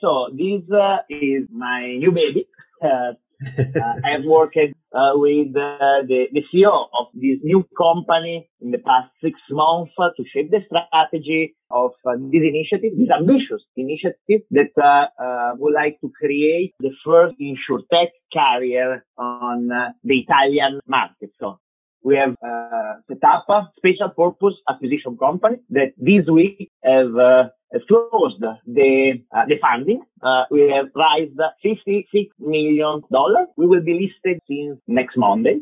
So 0.00 0.28
this 0.32 0.62
uh, 0.70 0.98
is 1.08 1.48
my 1.50 1.96
new 1.96 2.10
baby. 2.10 2.46
Uh, 2.82 3.14
uh, 3.58 3.94
I've 4.04 4.24
worked 4.24 4.56
uh, 4.56 5.12
with 5.14 5.48
uh, 5.56 6.04
the, 6.06 6.26
the 6.32 6.42
CEO 6.52 6.86
of 6.98 7.06
this 7.14 7.38
new 7.42 7.66
company 7.76 8.48
in 8.60 8.70
the 8.70 8.78
past 8.78 9.10
six 9.22 9.38
months 9.50 9.92
to 9.98 10.24
shape 10.32 10.50
the 10.50 10.60
strategy 10.66 11.56
of 11.70 11.92
this 12.04 12.42
initiative, 12.42 12.98
this 12.98 13.08
ambitious 13.10 13.62
initiative 13.76 14.46
that 14.50 15.54
would 15.58 15.74
like 15.74 16.00
to 16.00 16.10
create 16.18 16.74
the 16.80 16.90
first 17.04 17.34
insurtech 17.40 18.08
carrier 18.32 19.04
on 19.16 19.68
the 19.68 20.14
Italian 20.14 20.80
market. 20.86 21.30
So 21.40 21.58
we 22.04 22.16
have 22.16 22.36
uh, 22.46 23.00
set 23.08 23.24
up 23.24 23.46
a 23.48 23.62
special 23.78 24.10
purpose 24.10 24.54
acquisition 24.68 25.16
company 25.16 25.56
that 25.70 25.94
this 25.96 26.26
week 26.30 26.70
have 26.84 27.16
uh, 27.16 27.44
closed 27.88 28.40
the 28.66 29.14
uh, 29.34 29.46
the 29.48 29.56
funding. 29.60 30.02
Uh, 30.22 30.44
we 30.50 30.70
have 30.70 30.90
raised 30.94 31.40
56 31.62 32.36
million 32.38 33.02
dollars. 33.10 33.48
We 33.56 33.66
will 33.66 33.82
be 33.82 33.94
listed 33.94 34.40
since 34.46 34.78
next 34.86 35.16
Monday. 35.16 35.60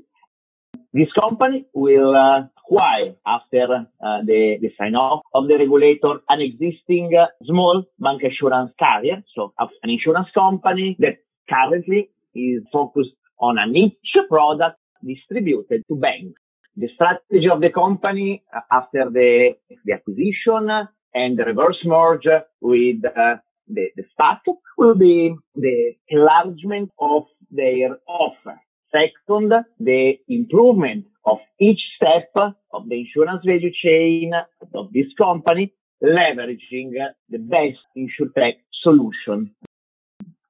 This 0.93 1.09
company 1.19 1.65
will 1.73 2.15
uh, 2.15 2.49
acquire 2.59 3.15
after 3.27 3.87
uh, 4.05 4.19
the, 4.27 4.59
the 4.61 4.71
sign 4.79 4.95
off 4.95 5.23
of 5.33 5.49
the 5.49 5.57
regulator 5.57 6.21
an 6.29 6.41
existing 6.41 7.13
uh, 7.19 7.27
small 7.45 7.85
bank 7.99 8.23
insurance 8.23 8.73
carrier, 8.79 9.23
so 9.35 9.55
an 9.59 9.91
insurance 9.91 10.29
company 10.35 10.97
that 10.99 11.19
currently 11.49 12.11
is 12.35 12.63
focused 12.71 13.15
on 13.39 13.59
a 13.59 13.67
niche 13.67 14.17
product 14.29 14.77
distributed 15.05 15.83
to 15.89 15.97
banks. 15.97 16.41
The 16.77 16.89
strategy 16.95 17.49
of 17.53 17.61
the 17.61 17.71
company 17.71 18.43
uh, 18.55 18.61
after 18.71 19.11
the, 19.11 19.51
the 19.85 19.93
acquisition 19.93 20.69
and 21.15 21.39
the 21.39 21.45
reverse 21.45 21.79
merge 21.85 22.29
with 22.61 23.05
uh, 23.05 23.37
the, 23.69 23.89
the 23.97 24.05
startup 24.13 24.57
will 24.79 24.95
be 24.95 25.35
the 25.55 25.93
enlargement 26.09 26.91
of 26.99 27.25
their 27.51 27.99
offer. 28.09 28.61
Second, 28.91 29.53
the 29.79 30.15
improvement 30.29 31.07
of 31.25 31.39
each 31.61 31.81
step 31.97 32.31
of 32.73 32.89
the 32.89 33.01
insurance 33.01 33.43
value 33.45 33.71
chain 33.73 34.33
of 34.75 34.93
this 34.93 35.07
company, 35.17 35.73
leveraging 36.03 36.93
the 37.29 37.39
best 37.39 37.79
insurtech 37.97 38.55
solution. 38.83 39.55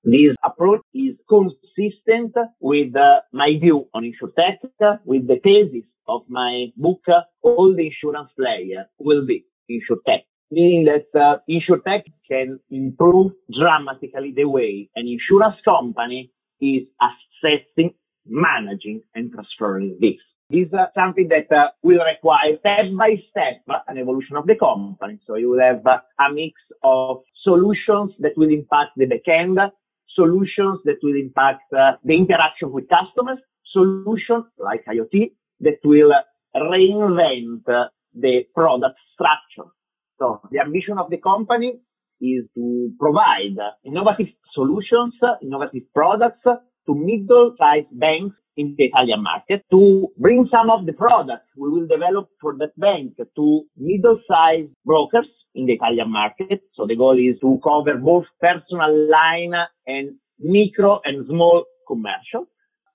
This 0.05 0.35
approach 0.43 0.83
is 0.93 1.17
consistent 1.29 2.35
with 2.61 2.97
uh, 2.97 3.21
my 3.33 3.57
view 3.61 3.89
on 3.95 4.03
insurtech, 4.03 4.59
with 5.05 5.29
the 5.29 5.39
thesis 5.43 5.89
of 6.09 6.23
my 6.29 6.67
book, 6.77 7.03
All 7.43 7.75
the 7.77 7.87
Insurance 7.87 8.31
Players 8.37 8.87
Will 8.99 9.25
Be 9.27 9.47
Insurtech 9.71 10.25
meaning 10.53 10.85
that 10.85 11.09
uh, 11.19 11.39
insurtech 11.49 12.03
can 12.31 12.61
improve 12.71 13.33
dramatically 13.51 14.33
the 14.37 14.45
way 14.45 14.89
an 14.95 15.09
insurance 15.09 15.57
company 15.65 16.31
is 16.61 16.83
assessing, 17.01 17.95
managing, 18.27 19.01
and 19.15 19.33
transferring 19.33 19.97
this. 20.01 20.21
This 20.51 20.69
is 20.69 20.75
uh, 20.75 20.87
something 20.95 21.29
that 21.29 21.51
uh, 21.51 21.69
will 21.83 22.05
require 22.05 22.59
step 22.61 22.85
by 22.99 23.17
step 23.31 23.65
an 23.89 23.97
evolution 23.97 24.37
of 24.37 24.47
the 24.47 24.55
company. 24.55 25.19
So 25.27 25.37
you 25.37 25.49
will 25.49 25.61
have 25.61 25.87
uh, 25.87 26.01
a 26.21 26.33
mix 26.33 26.61
of 26.85 27.23
solutions 27.43 28.13
that 28.19 28.37
will 28.37 28.51
impact 28.51 28.91
the 28.97 29.07
backend, 29.07 29.57
solutions 30.15 30.81
that 30.85 30.97
will 31.03 31.17
impact 31.17 31.73
uh, 31.73 31.93
the 32.05 32.15
interaction 32.15 32.73
with 32.73 32.85
customers, 32.89 33.39
solutions 33.73 34.45
like 34.59 34.85
IoT 34.87 35.33
that 35.61 35.79
will 35.85 36.13
reinvent 36.55 37.69
uh, 37.69 37.89
the 38.15 38.43
product 38.55 38.99
structure. 39.15 39.71
So 40.19 40.41
the 40.51 40.61
ambition 40.61 40.99
of 40.99 41.11
the 41.11 41.17
company 41.19 41.81
is 42.21 42.45
to 42.55 42.93
provide 42.99 43.57
innovative 43.85 44.29
solutions, 44.55 45.15
innovative 45.43 45.83
products 45.95 46.45
to 46.87 46.95
middle-sized 46.95 47.89
banks 47.93 48.37
in 48.57 48.75
the 48.77 48.85
Italian 48.85 49.23
market 49.23 49.65
to 49.71 50.09
bring 50.19 50.49
some 50.51 50.71
of 50.71 50.85
the 50.87 50.93
products 50.93 51.47
we 51.57 51.71
will 51.71 51.87
develop 51.87 52.29
for 52.41 52.55
that 52.59 52.79
bank 52.79 53.15
to 53.37 53.63
middle-sized 53.77 54.71
brokers 54.85 55.29
in 55.55 55.67
the 55.67 55.75
Italian 55.75 56.11
market. 56.11 56.61
So 56.75 56.87
the 56.87 56.97
goal 56.97 57.19
is 57.19 57.39
to 57.41 57.61
cover 57.63 57.99
both 57.99 58.25
personal 58.41 59.11
line 59.11 59.55
and 59.87 60.17
micro 60.39 61.01
and 61.05 61.27
small 61.27 61.65
commercial. 61.87 62.49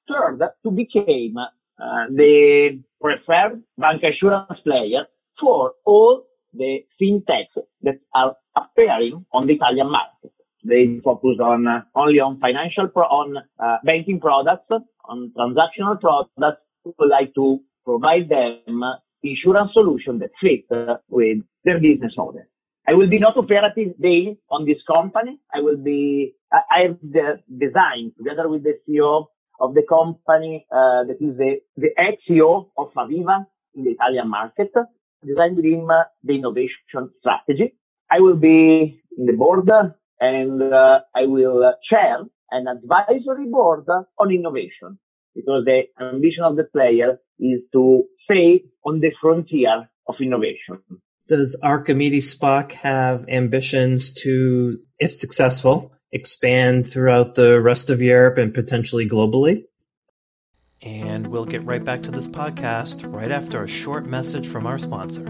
Third, 0.08 0.40
to 0.64 0.72
become 0.72 1.38
uh, 1.38 2.06
the 2.10 2.82
preferred 3.02 3.62
bank 3.78 4.02
insurance 4.04 4.60
player 4.64 5.06
for 5.40 5.74
all 5.86 6.24
the 6.54 6.80
fintechs 7.00 7.62
that 7.82 8.00
are 8.16 8.36
appearing 8.56 9.26
on 9.34 9.48
the 9.48 9.54
Italian 9.54 9.92
market. 9.92 10.32
They 10.64 11.00
focus 11.04 11.38
on 11.42 11.68
uh, 11.68 11.82
only 11.96 12.20
on 12.20 12.40
financial 12.40 12.88
pro- 12.88 13.04
on 13.04 13.38
uh, 13.38 13.78
banking 13.84 14.20
products, 14.20 14.70
on 15.06 15.32
transactional 15.38 16.00
products. 16.00 16.62
We 16.84 16.94
would 16.98 17.10
like 17.10 17.34
to 17.36 17.60
provide 17.86 18.30
them 18.30 18.82
insurance 19.24 19.72
solution 19.74 20.20
that 20.20 20.32
fit 20.42 20.66
uh, 20.72 20.98
with 21.10 21.40
their 21.64 21.80
business 21.80 22.14
model. 22.18 22.44
I 22.88 22.94
will 22.94 23.10
be 23.10 23.20
not 23.20 23.36
operative 23.36 24.00
day 24.02 24.38
on 24.50 24.66
this 24.66 24.78
company. 24.88 25.40
I 25.54 25.60
will 25.60 25.78
be, 25.78 26.36
I, 26.52 26.84
have 26.88 26.98
the 27.02 27.40
design 27.52 28.14
together 28.18 28.48
with 28.48 28.64
the 28.64 28.80
CEO 28.88 29.26
of 29.60 29.74
the 29.74 29.84
company, 29.88 30.66
uh, 30.72 31.04
that 31.04 31.18
is 31.20 31.36
the, 31.38 31.60
the 31.76 31.90
ex-CEO 31.98 32.68
of 32.78 32.94
Aviva 32.94 33.46
in 33.76 33.84
the 33.84 33.92
Italian 33.92 34.30
market 34.30 34.72
design 35.26 35.56
with 35.56 35.66
him 35.66 35.88
the 36.24 36.34
innovation 36.36 37.10
strategy. 37.20 37.74
I 38.10 38.20
will 38.20 38.36
be 38.36 39.02
in 39.18 39.26
the 39.26 39.34
board 39.34 39.70
and 40.20 40.62
uh, 40.62 41.00
I 41.16 41.26
will 41.26 41.74
chair 41.90 42.20
an 42.52 42.68
advisory 42.68 43.50
board 43.50 43.86
on 44.20 44.32
innovation 44.32 45.00
because 45.36 45.66
the 45.66 45.84
ambition 46.02 46.44
of 46.44 46.56
the 46.56 46.64
player 46.64 47.20
is 47.40 47.62
to 47.74 48.04
stay 48.24 48.64
on 48.84 49.00
the 49.00 49.12
frontier 49.22 49.90
of 50.08 50.16
innovation. 50.20 50.80
Does 51.28 51.60
Archimedes 51.62 52.38
SPAC 52.38 52.72
have 52.72 53.26
ambitions 53.28 54.14
to, 54.24 54.80
if 55.00 55.12
successful, 55.12 55.94
expand 56.12 56.90
throughout 56.90 57.36
the 57.36 57.60
rest 57.60 57.90
of 57.90 58.02
Europe 58.02 58.38
and 58.38 58.54
potentially 58.54 59.08
globally? 59.08 59.66
And 60.82 61.28
we'll 61.28 61.46
get 61.46 61.66
right 61.66 61.84
back 61.84 62.04
to 62.04 62.12
this 62.12 62.28
podcast 62.28 63.12
right 63.14 63.32
after 63.32 63.64
a 63.64 63.68
short 63.68 64.06
message 64.06 64.48
from 64.48 64.66
our 64.66 64.78
sponsor. 64.78 65.28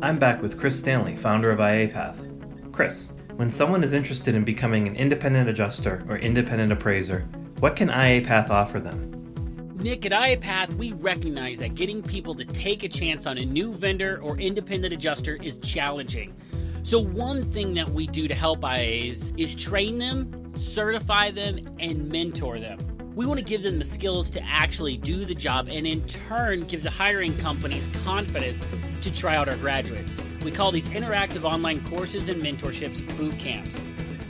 I'm 0.00 0.18
back 0.18 0.40
with 0.40 0.58
Chris 0.58 0.78
Stanley, 0.78 1.16
founder 1.16 1.50
of 1.50 1.58
IAPath. 1.58 2.72
Chris, 2.72 3.08
when 3.38 3.48
someone 3.48 3.84
is 3.84 3.92
interested 3.92 4.34
in 4.34 4.42
becoming 4.42 4.88
an 4.88 4.96
independent 4.96 5.48
adjuster 5.48 6.04
or 6.08 6.18
independent 6.18 6.72
appraiser, 6.72 7.20
what 7.60 7.76
can 7.76 7.88
IAPath 7.88 8.50
offer 8.50 8.80
them? 8.80 9.76
Nick, 9.76 10.04
at 10.06 10.10
IAPath, 10.10 10.74
we 10.74 10.90
recognize 10.94 11.60
that 11.60 11.76
getting 11.76 12.02
people 12.02 12.34
to 12.34 12.44
take 12.44 12.82
a 12.82 12.88
chance 12.88 13.26
on 13.26 13.38
a 13.38 13.44
new 13.44 13.72
vendor 13.72 14.18
or 14.24 14.36
independent 14.38 14.92
adjuster 14.92 15.36
is 15.36 15.60
challenging. 15.60 16.34
So, 16.82 16.98
one 16.98 17.48
thing 17.52 17.74
that 17.74 17.88
we 17.88 18.08
do 18.08 18.26
to 18.26 18.34
help 18.34 18.62
IAs 18.62 19.32
is 19.38 19.54
train 19.54 19.98
them, 19.98 20.52
certify 20.56 21.30
them, 21.30 21.60
and 21.78 22.08
mentor 22.08 22.58
them. 22.58 22.80
We 23.14 23.24
want 23.24 23.38
to 23.38 23.44
give 23.44 23.62
them 23.62 23.78
the 23.78 23.84
skills 23.84 24.32
to 24.32 24.42
actually 24.42 24.96
do 24.96 25.24
the 25.24 25.34
job 25.36 25.68
and 25.70 25.86
in 25.86 26.04
turn 26.08 26.64
give 26.64 26.82
the 26.82 26.90
hiring 26.90 27.38
companies 27.38 27.88
confidence 28.02 28.60
to 29.02 29.12
try 29.12 29.36
out 29.36 29.48
our 29.48 29.56
graduates. 29.58 30.20
We 30.44 30.50
call 30.50 30.72
these 30.72 30.88
interactive 30.88 31.44
online 31.44 31.84
courses 31.88 32.28
and 32.28 32.42
mentorships 32.42 33.00
boot 33.16 33.38
camps. 33.38 33.80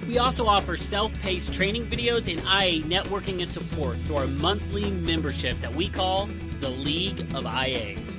We 0.07 0.19
also 0.19 0.47
offer 0.47 0.77
self 0.77 1.13
paced 1.21 1.53
training 1.53 1.87
videos 1.91 2.31
and 2.31 2.41
IA 2.41 2.83
networking 2.85 3.41
and 3.41 3.49
support 3.49 3.99
through 4.05 4.17
our 4.17 4.27
monthly 4.27 4.91
membership 4.91 5.61
that 5.61 5.75
we 5.75 5.89
call 5.89 6.29
the 6.61 6.69
League 6.69 7.21
of 7.35 7.45
IAs. 7.45 8.17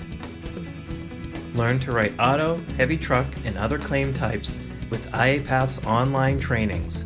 Learn 1.56 1.80
to 1.80 1.92
write 1.92 2.14
auto, 2.20 2.60
heavy 2.78 2.98
truck, 2.98 3.28
and 3.44 3.58
other 3.58 3.80
claim 3.80 4.14
types 4.14 4.60
with 4.90 5.06
IAPath's 5.12 5.84
online 5.86 6.40
trainings. 6.40 7.06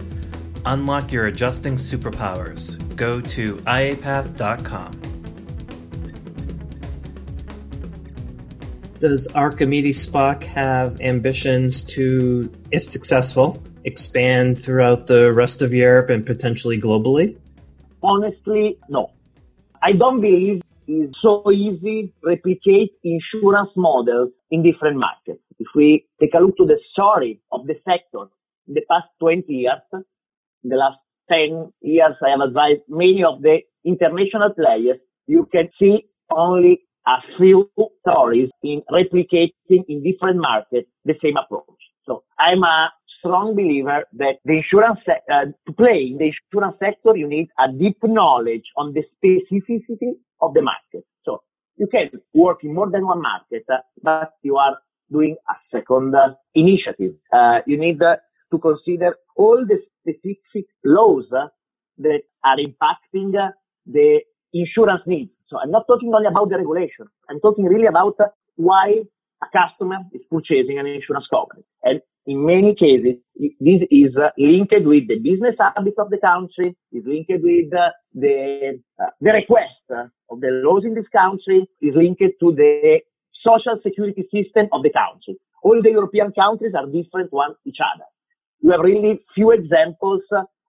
Unlock 0.65 1.11
your 1.11 1.27
adjusting 1.27 1.75
superpowers 1.75 2.77
go 2.95 3.19
to 3.19 3.55
iapath.com. 3.57 5.12
Does 9.03 9.27
Archimedes 9.35 10.07
SPAC 10.07 10.43
have 10.43 11.01
ambitions 11.01 11.83
to, 11.95 12.49
if 12.71 12.85
successful, 12.85 13.61
expand 13.83 14.57
throughout 14.57 15.07
the 15.07 15.33
rest 15.33 15.61
of 15.61 15.73
Europe 15.73 16.09
and 16.09 16.25
potentially 16.25 16.79
globally? 16.79 17.35
Honestly, 18.01 18.77
no. 18.87 19.11
I 19.81 19.91
don't 19.91 20.21
believe 20.21 20.61
is 20.87 21.09
so 21.21 21.43
easy 21.51 22.13
to 22.21 22.29
replicate 22.29 22.93
insurance 23.03 23.71
models 23.75 24.31
in 24.51 24.63
different 24.63 24.95
markets. 24.95 25.43
If 25.59 25.67
we 25.75 26.05
take 26.21 26.33
a 26.33 26.39
look 26.39 26.55
to 26.55 26.65
the 26.65 26.79
story 26.93 27.41
of 27.51 27.67
the 27.67 27.75
sector 27.83 28.31
in 28.69 28.73
the 28.73 28.83
past 28.89 29.07
20 29.19 29.51
years, 29.51 29.83
in 29.91 30.69
the 30.69 30.77
last 30.77 30.99
10 31.29 31.73
years, 31.81 32.15
I 32.25 32.29
have 32.29 32.47
advised 32.47 32.83
many 32.87 33.21
of 33.21 33.41
the 33.41 33.57
international 33.83 34.51
players. 34.53 34.99
You 35.27 35.45
can 35.51 35.67
see 35.77 36.07
only 36.31 36.83
a 37.07 37.17
few 37.37 37.69
stories 38.01 38.49
in 38.63 38.81
replicating 38.91 39.83
in 39.87 40.03
different 40.03 40.37
markets 40.39 40.89
the 41.05 41.15
same 41.21 41.37
approach. 41.37 41.81
So 42.05 42.23
I'm 42.39 42.63
a 42.63 42.89
strong 43.19 43.55
believer 43.55 44.05
that 44.13 44.35
the 44.45 44.53
insurance, 44.57 44.99
se- 45.05 45.23
uh, 45.31 45.45
to 45.67 45.73
play 45.73 46.09
in 46.11 46.17
the 46.17 46.31
insurance 46.31 46.77
sector, 46.79 47.15
you 47.15 47.27
need 47.27 47.47
a 47.59 47.71
deep 47.71 47.97
knowledge 48.03 48.65
on 48.77 48.93
the 48.93 49.03
specificity 49.15 50.13
of 50.41 50.53
the 50.53 50.61
market. 50.61 51.05
So 51.25 51.41
you 51.77 51.87
can 51.87 52.09
work 52.33 52.59
in 52.63 52.73
more 52.73 52.89
than 52.91 53.05
one 53.05 53.21
market, 53.21 53.63
uh, 53.71 53.77
but 54.01 54.31
you 54.43 54.57
are 54.57 54.77
doing 55.11 55.35
a 55.49 55.53
second 55.75 56.15
uh, 56.15 56.35
initiative. 56.55 57.13
Uh, 57.31 57.59
you 57.67 57.77
need 57.79 58.01
uh, 58.01 58.17
to 58.51 58.59
consider 58.59 59.15
all 59.35 59.65
the 59.65 59.79
specific 60.01 60.67
laws 60.83 61.25
uh, 61.35 61.47
that 61.99 62.21
are 62.43 62.57
impacting 62.57 63.33
the 63.85 64.19
insurance 64.53 65.01
needs. 65.07 65.31
So 65.47 65.57
I'm 65.61 65.71
not 65.71 65.85
talking 65.87 66.11
only 66.13 66.27
about 66.27 66.49
the 66.49 66.57
regulation. 66.57 67.07
I'm 67.29 67.39
talking 67.39 67.65
really 67.65 67.87
about 67.87 68.15
why 68.55 69.03
a 69.43 69.47
customer 69.51 69.97
is 70.13 70.21
purchasing 70.31 70.79
an 70.79 70.87
insurance 70.87 71.27
company. 71.29 71.63
And 71.83 72.01
in 72.25 72.45
many 72.45 72.73
cases, 72.73 73.19
this 73.35 73.81
is 73.91 74.15
linked 74.37 74.73
with 74.85 75.07
the 75.07 75.19
business 75.19 75.55
habits 75.59 75.97
of 75.99 76.09
the 76.09 76.17
country, 76.17 76.75
is 76.91 77.03
linked 77.05 77.29
with 77.29 77.69
the, 77.71 78.79
uh, 79.01 79.05
the 79.19 79.31
request 79.31 79.83
of 80.29 80.39
the 80.39 80.61
laws 80.63 80.83
in 80.85 80.93
this 80.95 81.09
country, 81.11 81.67
is 81.81 81.93
linked 81.95 82.21
to 82.21 82.51
the 82.55 82.99
social 83.43 83.77
security 83.83 84.23
system 84.31 84.67
of 84.71 84.83
the 84.83 84.91
country. 84.91 85.37
All 85.63 85.81
the 85.81 85.91
European 85.91 86.31
countries 86.31 86.73
are 86.75 86.85
different 86.85 87.31
one 87.31 87.55
each 87.65 87.79
other. 87.83 88.05
We 88.61 88.71
have 88.71 88.79
really 88.79 89.19
few 89.35 89.51
examples 89.51 90.21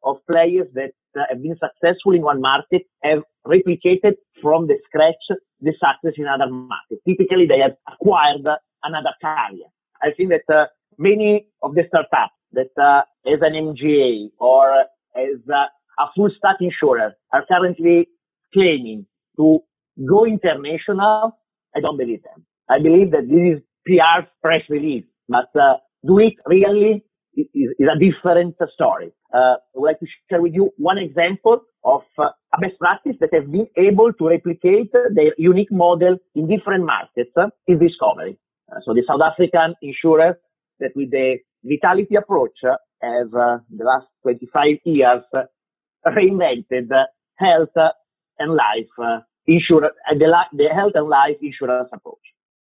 of 0.03 0.17
players 0.29 0.67
that 0.75 0.91
have 1.17 1.43
been 1.43 1.57
successful 1.57 2.13
in 2.15 2.23
one 2.23 2.41
market 2.41 2.83
have 3.03 3.23
replicated 3.47 4.15
from 4.41 4.67
the 4.67 4.77
scratch 4.87 5.39
the 5.61 5.73
success 5.73 6.15
in 6.17 6.27
other 6.27 6.51
markets. 6.51 7.01
Typically, 7.09 7.47
they 7.47 7.59
have 7.59 7.77
acquired 7.91 8.45
another 8.83 9.15
carrier. 9.21 9.67
I 10.03 10.11
think 10.17 10.31
that 10.31 10.55
uh, 10.55 10.67
many 10.99 11.47
of 11.63 11.75
the 11.75 11.85
startups 11.89 12.35
that 12.53 12.71
uh, 12.81 13.03
as 13.27 13.41
an 13.41 13.55
MGA 13.55 14.31
or 14.39 14.85
as 15.17 15.41
uh, 15.49 15.67
a 15.99 16.07
full 16.15 16.31
stack 16.37 16.57
insurer 16.61 17.15
are 17.33 17.45
currently 17.47 18.09
claiming 18.53 19.07
to 19.37 19.61
go 20.07 20.25
international, 20.27 21.39
I 21.75 21.81
don't 21.81 21.97
believe 21.97 22.23
them. 22.23 22.45
I 22.69 22.79
believe 22.79 23.11
that 23.13 23.29
this 23.29 23.59
is 23.59 23.63
PR 23.87 24.27
press 24.43 24.63
release, 24.69 25.05
but 25.29 25.49
uh, 25.55 25.77
do 26.07 26.19
it 26.19 26.35
really 26.47 27.05
is, 27.37 27.47
is 27.79 27.89
a 27.89 27.99
different 27.99 28.57
story. 28.75 29.13
Uh, 29.33 29.57
I 29.57 29.57
would 29.75 29.87
like 29.87 30.01
to 30.01 30.07
share 30.31 30.41
with 30.41 30.55
you 30.55 30.73
one 30.77 30.99
example 30.99 31.63
of 31.85 32.03
uh, 32.19 32.31
a 32.55 32.61
best 32.61 32.79
practice 32.79 33.17
that 33.21 33.31
has 33.33 33.45
been 33.45 33.69
able 33.77 34.13
to 34.13 34.29
replicate 34.29 34.93
their 34.93 35.33
unique 35.37 35.73
model 35.73 36.17
in 36.35 36.49
different 36.49 36.85
markets 36.85 37.31
uh, 37.37 37.49
is 37.67 37.79
Discovery. 37.79 38.39
Uh, 38.71 38.81
so 38.85 38.95
the 38.95 39.03
South 39.07 39.21
African 39.21 39.75
insurer 39.83 40.39
that 40.81 40.91
with 40.95 41.11
the 41.11 41.37
vitality 41.63 42.17
approach 42.17 42.57
uh, 42.65 42.77
has 43.03 43.27
uh, 43.35 43.59
the 43.71 43.85
last 43.85 44.07
25 44.23 44.79
years 44.85 45.23
reinvented 46.07 46.89
health 47.37 47.77
and 48.39 48.55
life 48.55 49.21
insurance, 49.47 49.95
the, 50.11 50.33
the 50.53 50.69
health 50.75 50.93
and 50.95 51.09
life 51.09 51.37
insurance 51.43 51.89
approach. 51.93 52.19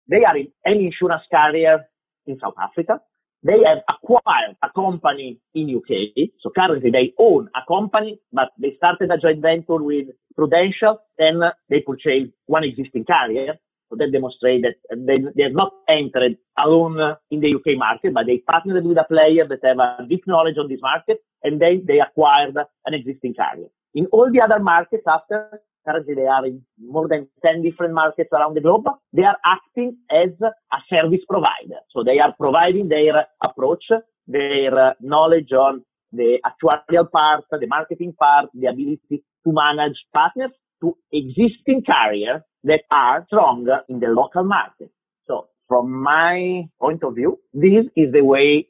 They 0.10 0.24
are 0.24 0.36
an 0.36 0.78
insurance 0.80 1.24
carrier 1.32 1.86
in 2.26 2.40
South 2.40 2.56
Africa. 2.62 3.00
They 3.44 3.60
have 3.66 3.80
acquired 3.90 4.56
a 4.64 4.70
company 4.74 5.40
in 5.54 5.76
UK. 5.76 6.30
So 6.40 6.50
currently 6.50 6.92
they 6.92 7.14
own 7.20 7.50
a 7.56 7.62
company, 7.68 8.20
but 8.32 8.50
they 8.58 8.76
started 8.78 9.12
a 9.12 9.18
joint 9.18 9.42
venture 9.42 9.84
with 9.84 10.08
Prudential. 10.36 11.00
Then 11.18 11.42
they 11.70 11.82
purchased 11.82 12.32
one 12.46 12.64
existing 12.64 13.06
carrier. 13.06 13.56
So 13.90 13.98
that 13.98 14.12
demonstrates 14.12 14.64
that 14.64 14.98
they, 15.06 15.18
they 15.36 15.44
have 15.44 15.54
not 15.54 15.74
entered 15.88 16.38
alone 16.58 17.18
in 17.30 17.42
the 17.42 17.54
UK 17.54 17.78
market, 17.78 18.14
but 18.14 18.26
they 18.26 18.38
partnered 18.40 18.86
with 18.86 18.98
a 18.98 19.04
player 19.04 19.46
that 19.48 19.60
have 19.64 19.78
a 19.78 20.08
deep 20.08 20.24
knowledge 20.26 20.58
on 20.58 20.70
this 20.70 20.80
market, 20.82 21.20
and 21.44 21.62
then 21.62 21.84
they 21.86 22.00
acquired 22.00 22.56
an 22.86 22.94
existing 22.94 23.36
carrier. 23.36 23.68
In 23.94 24.08
all 24.08 24.32
the 24.32 24.42
other 24.42 24.58
markets 24.58 25.04
after, 25.08 25.62
currently 25.86 26.16
they 26.16 26.26
are 26.26 26.46
in 26.46 26.62
more 26.80 27.08
than 27.08 27.28
10 27.46 27.62
different 27.64 27.94
markets 27.94 28.30
around 28.34 28.56
the 28.56 28.62
globe, 28.62 28.86
they 29.12 29.24
are 29.24 29.38
acting 29.46 29.98
as 30.12 30.30
a 30.42 30.78
service 30.90 31.24
provider. 31.30 31.80
So 31.92 32.04
they 32.04 32.20
are 32.20 32.34
providing 32.40 32.90
their 32.90 33.26
approach, 33.44 33.86
their 34.28 34.96
knowledge 35.02 35.52
on 35.52 35.84
the 36.12 36.38
actuarial 36.46 37.10
part, 37.12 37.46
the 37.52 37.68
marketing 37.68 38.14
part, 38.18 38.50
the 38.54 38.68
ability 38.68 39.24
to 39.46 39.52
manage 39.52 39.98
partners 40.14 40.52
to 40.82 40.96
existing 41.12 41.84
carriers 41.86 42.42
that 42.64 42.82
are 42.92 43.26
strong 43.28 43.68
in 43.90 44.00
the 44.00 44.08
local 44.08 44.44
market. 44.44 44.92
So 45.28 45.48
from 45.68 46.04
my 46.04 46.64
point 46.80 47.04
of 47.04 47.16
view, 47.16 47.40
this 47.54 47.86
is 47.96 48.12
the 48.14 48.24
way 48.24 48.68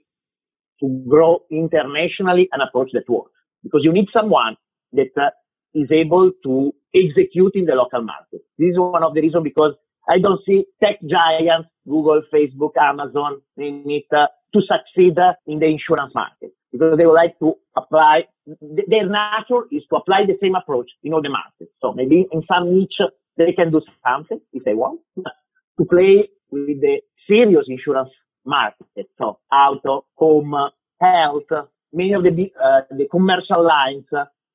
to 0.80 1.06
grow 1.08 1.40
internationally 1.52 2.50
and 2.52 2.62
approach 2.62 2.90
that 2.94 3.10
works 3.10 3.32
because 3.64 3.82
you 3.84 3.94
need 3.94 4.08
someone 4.14 4.58
that 4.94 5.12
uh, 5.18 5.30
is 5.74 5.90
able 5.92 6.32
to 6.44 6.74
execute 6.94 7.56
in 7.56 7.66
the 7.66 7.74
local 7.74 8.02
market. 8.04 8.42
This 8.58 8.72
is 8.72 8.78
one 8.78 9.04
of 9.04 9.14
the 9.14 9.22
reasons 9.22 9.44
because 9.44 9.74
I 10.08 10.20
don't 10.20 10.42
see 10.46 10.66
tech 10.84 11.00
giants, 11.02 11.70
Google, 11.88 12.22
Facebook, 12.34 12.72
Amazon, 12.80 13.42
it, 13.58 14.06
uh, 14.12 14.28
to 14.54 14.62
succeed 14.62 15.18
in 15.48 15.60
the 15.60 15.66
insurance 15.66 16.14
market 16.14 16.52
because 16.72 16.98
they 16.98 17.06
would 17.06 17.14
like 17.14 17.38
to 17.40 17.54
apply, 17.78 18.24
their 18.46 19.08
nature 19.08 19.66
is 19.72 19.84
to 19.90 19.96
apply 19.98 20.26
the 20.28 20.38
same 20.42 20.56
approach 20.56 20.90
in 21.04 21.14
all 21.14 21.22
the 21.22 21.30
markets. 21.30 21.72
So 21.82 21.94
maybe 21.94 22.28
in 22.32 22.44
some 22.52 22.74
niche 22.74 23.00
they 23.38 23.54
can 23.54 23.72
do 23.72 23.82
something 24.06 24.40
if 24.52 24.64
they 24.64 24.74
want, 24.74 25.00
to 25.18 25.86
play 25.86 26.30
with 26.52 26.82
the 26.82 27.02
serious 27.28 27.66
insurance 27.68 28.10
market, 28.46 29.08
so 29.18 29.40
auto, 29.52 30.06
home, 30.16 30.54
health, 31.02 31.68
many 31.94 32.14
of 32.14 32.24
the 32.24 32.52
uh, 32.62 32.82
the 32.92 33.08
commercial 33.10 33.66
lines, 33.66 34.06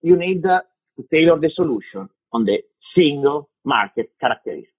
you 0.02 0.16
need 0.16 0.44
uh, 0.44 0.60
to 0.98 1.06
tailor 1.10 1.38
the 1.40 1.50
solution 1.54 2.08
on 2.32 2.44
the 2.44 2.58
single 2.94 3.48
market 3.64 4.10
characteristics. 4.20 4.72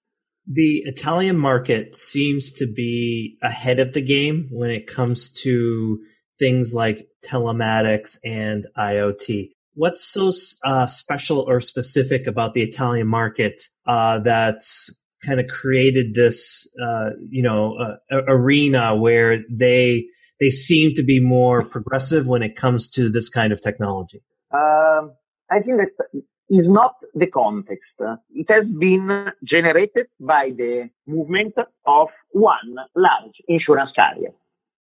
The 0.46 0.84
Italian 0.86 1.38
market 1.38 1.96
seems 1.96 2.54
to 2.54 2.66
be 2.72 3.38
ahead 3.44 3.80
of 3.80 3.94
the 3.94 4.02
game 4.02 4.48
when 4.52 4.72
it 4.72 4.88
comes 4.88 5.32
to 5.44 6.00
things 6.40 6.74
like 6.74 7.08
telematics 7.24 8.18
and 8.24 8.66
IoT 8.78 9.50
what's 9.80 10.04
so 10.04 10.32
uh, 10.66 10.86
special 10.86 11.46
or 11.48 11.62
specific 11.62 12.28
about 12.28 12.54
the 12.54 12.62
Italian 12.62 13.08
market 13.08 13.62
uh, 13.86 14.20
that's 14.20 14.94
kind 15.26 15.40
of 15.40 15.48
created 15.48 16.14
this, 16.14 16.70
uh, 16.82 17.12
you 17.30 17.42
know, 17.42 17.78
uh, 17.78 18.18
arena 18.28 18.96
where 18.96 19.40
they 19.50 20.06
they 20.42 20.50
seem 20.50 20.94
to 20.96 21.04
be 21.04 21.22
more 21.22 21.64
progressive 21.64 22.28
when 22.28 22.44
it 22.44 22.58
comes 22.58 22.90
to 22.92 23.10
this 23.10 23.30
kind 23.30 23.54
of 23.54 23.62
technology? 23.62 24.22
Um, 24.54 25.14
I 25.52 25.62
think 25.62 25.78
that 25.78 26.22
is 26.50 26.66
not 26.68 26.96
the 27.14 27.28
context. 27.28 27.94
It 28.34 28.48
has 28.50 28.66
been 28.66 29.28
generated 29.44 30.08
by 30.20 30.52
the 30.56 30.90
movement 31.08 31.54
of 31.86 32.08
one 32.32 32.76
large 32.96 33.36
insurance 33.48 33.92
carrier. 33.96 34.32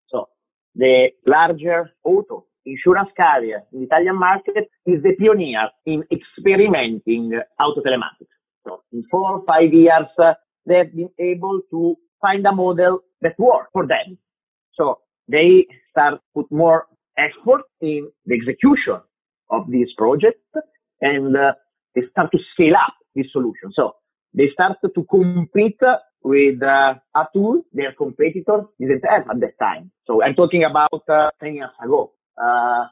So 0.09 0.29
the 0.75 1.09
larger 1.25 1.91
auto 2.03 2.45
insurance 2.65 3.09
carrier 3.15 3.63
in 3.71 3.79
the 3.81 3.85
Italian 3.85 4.17
market 4.17 4.69
is 4.85 5.01
the 5.03 5.15
pioneer 5.19 5.69
in 5.85 6.03
experimenting 6.11 7.39
auto 7.59 7.81
telematics. 7.81 8.33
So 8.65 8.81
in 8.91 9.03
four 9.09 9.37
or 9.37 9.43
five 9.45 9.73
years, 9.73 10.07
they 10.65 10.75
have 10.75 10.95
been 10.95 11.09
able 11.19 11.61
to 11.71 11.95
find 12.21 12.45
a 12.45 12.51
model 12.51 12.99
that 13.21 13.33
works 13.39 13.69
for 13.73 13.87
them. 13.87 14.17
So 14.73 14.99
they 15.27 15.67
start 15.91 16.21
put 16.33 16.51
more 16.51 16.85
effort 17.17 17.61
in 17.81 18.09
the 18.25 18.35
execution 18.35 19.01
of 19.49 19.69
this 19.69 19.89
project 19.97 20.39
and 21.01 21.35
uh, 21.35 21.53
they 21.95 22.01
start 22.11 22.31
to 22.31 22.39
scale 22.53 22.75
up 22.75 22.93
this 23.15 23.27
solution. 23.31 23.71
So 23.73 23.93
they 24.33 24.49
start 24.53 24.77
to 24.83 25.03
compete 25.09 25.79
with 26.23 26.61
uh, 26.61 26.95
a 27.15 27.27
tool 27.33 27.61
their 27.73 27.93
competitors 27.93 28.65
didn't 28.79 29.03
have 29.09 29.29
at 29.29 29.39
that 29.39 29.57
time. 29.59 29.91
So 30.05 30.23
I'm 30.23 30.35
talking 30.35 30.63
about 30.63 31.03
uh, 31.09 31.31
10 31.41 31.55
years 31.55 31.69
ago. 31.83 32.13
Uh, 32.41 32.85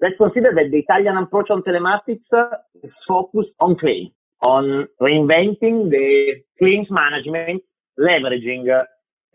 let's 0.00 0.16
consider 0.16 0.52
that 0.54 0.70
the 0.70 0.78
Italian 0.78 1.16
approach 1.16 1.50
on 1.50 1.62
telematics 1.62 2.24
uh, 2.32 2.56
is 2.82 2.90
focused 3.06 3.50
on 3.60 3.76
claims, 3.78 4.10
on 4.42 4.86
reinventing 5.00 5.90
the 5.90 6.42
claims 6.58 6.88
management, 6.90 7.62
leveraging 7.98 8.68
uh, 8.70 8.84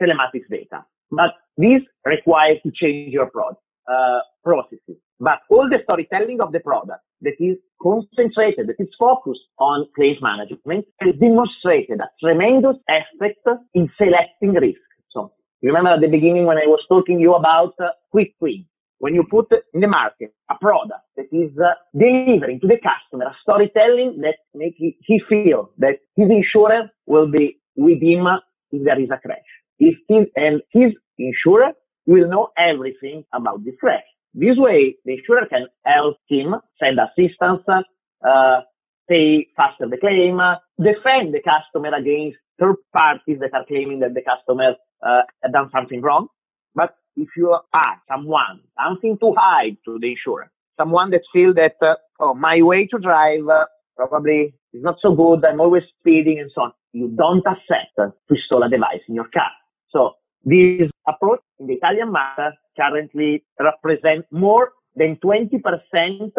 telematics 0.02 0.50
data. 0.50 0.86
But 1.12 1.32
this 1.58 1.82
requires 2.06 2.58
to 2.64 2.72
change 2.72 3.14
your 3.14 3.24
approach. 3.24 3.56
Uh, 3.90 4.20
processes, 4.44 4.98
but 5.20 5.40
all 5.50 5.68
the 5.70 5.80
storytelling 5.84 6.40
of 6.42 6.52
the 6.52 6.60
product 6.60 7.02
that 7.22 7.36
is 7.40 7.58
concentrated, 7.82 8.68
that 8.68 8.80
is 8.80 8.90
focused 8.98 9.42
on 9.58 9.88
claims 9.96 10.18
management 10.22 10.86
has 11.00 11.16
demonstrated 11.20 12.00
a 12.00 12.10
tremendous 12.22 12.78
effect 12.88 13.46
in 13.74 13.90
selecting 13.98 14.54
risk. 14.54 14.80
So 15.12 15.34
remember 15.62 15.92
at 15.92 16.02
the 16.02 16.08
beginning 16.08 16.46
when 16.46 16.58
I 16.58 16.68
was 16.68 16.84
talking 16.88 17.18
to 17.18 17.22
you 17.22 17.36
about 17.36 17.74
uh, 17.80 17.90
quick 18.12 18.34
win, 18.40 18.66
when 19.00 19.16
you 19.16 19.24
put 19.30 19.48
in 19.74 19.82
the 19.82 19.88
market 19.88 20.34
a 20.50 20.56
product 20.60 21.04
that 21.16 21.28
is 21.32 21.52
uh, 21.58 21.74
delivering 21.98 22.60
to 22.60 22.68
the 22.68 22.78
customer 22.78 23.26
a 23.26 23.36
storytelling 23.42 24.20
that 24.22 24.38
makes 24.54 24.78
he 24.78 25.22
feel 25.28 25.72
that 25.78 26.00
his 26.16 26.30
insurer 26.30 26.92
will 27.08 27.32
be 27.32 27.60
with 27.76 28.02
him 28.02 28.28
if 28.72 28.84
there 28.84 29.02
is 29.02 29.10
a 29.10 29.18
crash. 29.18 29.50
If 29.80 29.96
his, 30.08 30.28
and 30.36 30.62
his 30.72 30.92
insurer 31.18 31.72
will 32.10 32.28
know 32.28 32.50
everything 32.58 33.24
about 33.34 33.64
this 33.64 33.76
crash. 33.80 34.04
This 34.34 34.58
way, 34.58 34.96
the 35.06 35.14
insurer 35.14 35.46
can 35.48 35.68
help 35.86 36.18
him 36.28 36.56
send 36.82 36.98
assistance, 37.00 37.62
uh, 37.68 38.62
pay 39.08 39.48
faster 39.56 39.88
the 39.90 39.98
claim, 39.98 40.40
defend 40.78 41.34
the 41.34 41.42
customer 41.42 41.96
against 41.96 42.38
third 42.60 42.78
parties 42.94 43.38
that 43.40 43.54
are 43.54 43.66
claiming 43.66 44.00
that 44.00 44.14
the 44.14 44.22
customer 44.22 44.74
uh, 45.06 45.22
done 45.52 45.70
something 45.72 46.02
wrong. 46.02 46.28
But 46.76 46.96
if 47.16 47.30
you 47.38 47.56
are 47.74 47.96
someone, 48.08 48.62
something 48.78 49.18
to 49.20 49.34
hide 49.38 49.78
to 49.86 50.00
the 50.00 50.12
insurer, 50.12 50.52
someone 50.78 51.12
that 51.12 51.22
feels 51.34 51.56
that, 51.56 51.76
uh, 51.82 51.96
oh, 52.20 52.34
my 52.34 52.62
way 52.62 52.88
to 52.88 52.98
drive 53.00 53.48
uh, 53.48 53.66
probably 53.96 54.54
is 54.74 54.84
not 54.84 54.96
so 55.02 55.14
good, 55.14 55.44
I'm 55.46 55.62
always 55.62 55.84
speeding 56.00 56.40
and 56.40 56.52
so 56.54 56.62
on, 56.62 56.72
you 56.94 57.08
don't 57.10 57.46
accept 57.46 57.98
to 57.98 58.14
install 58.30 58.64
a 58.64 58.70
device 58.70 59.02
in 59.08 59.16
your 59.16 59.30
car. 59.34 59.52
So 59.92 60.14
this 60.44 60.90
approach 61.08 61.42
in 61.60 61.68
the 61.68 61.74
Italian 61.74 62.12
market 62.12 62.54
currently 62.78 63.44
represents 63.60 64.28
more 64.32 64.72
than 64.96 65.18
20% 65.18 66.32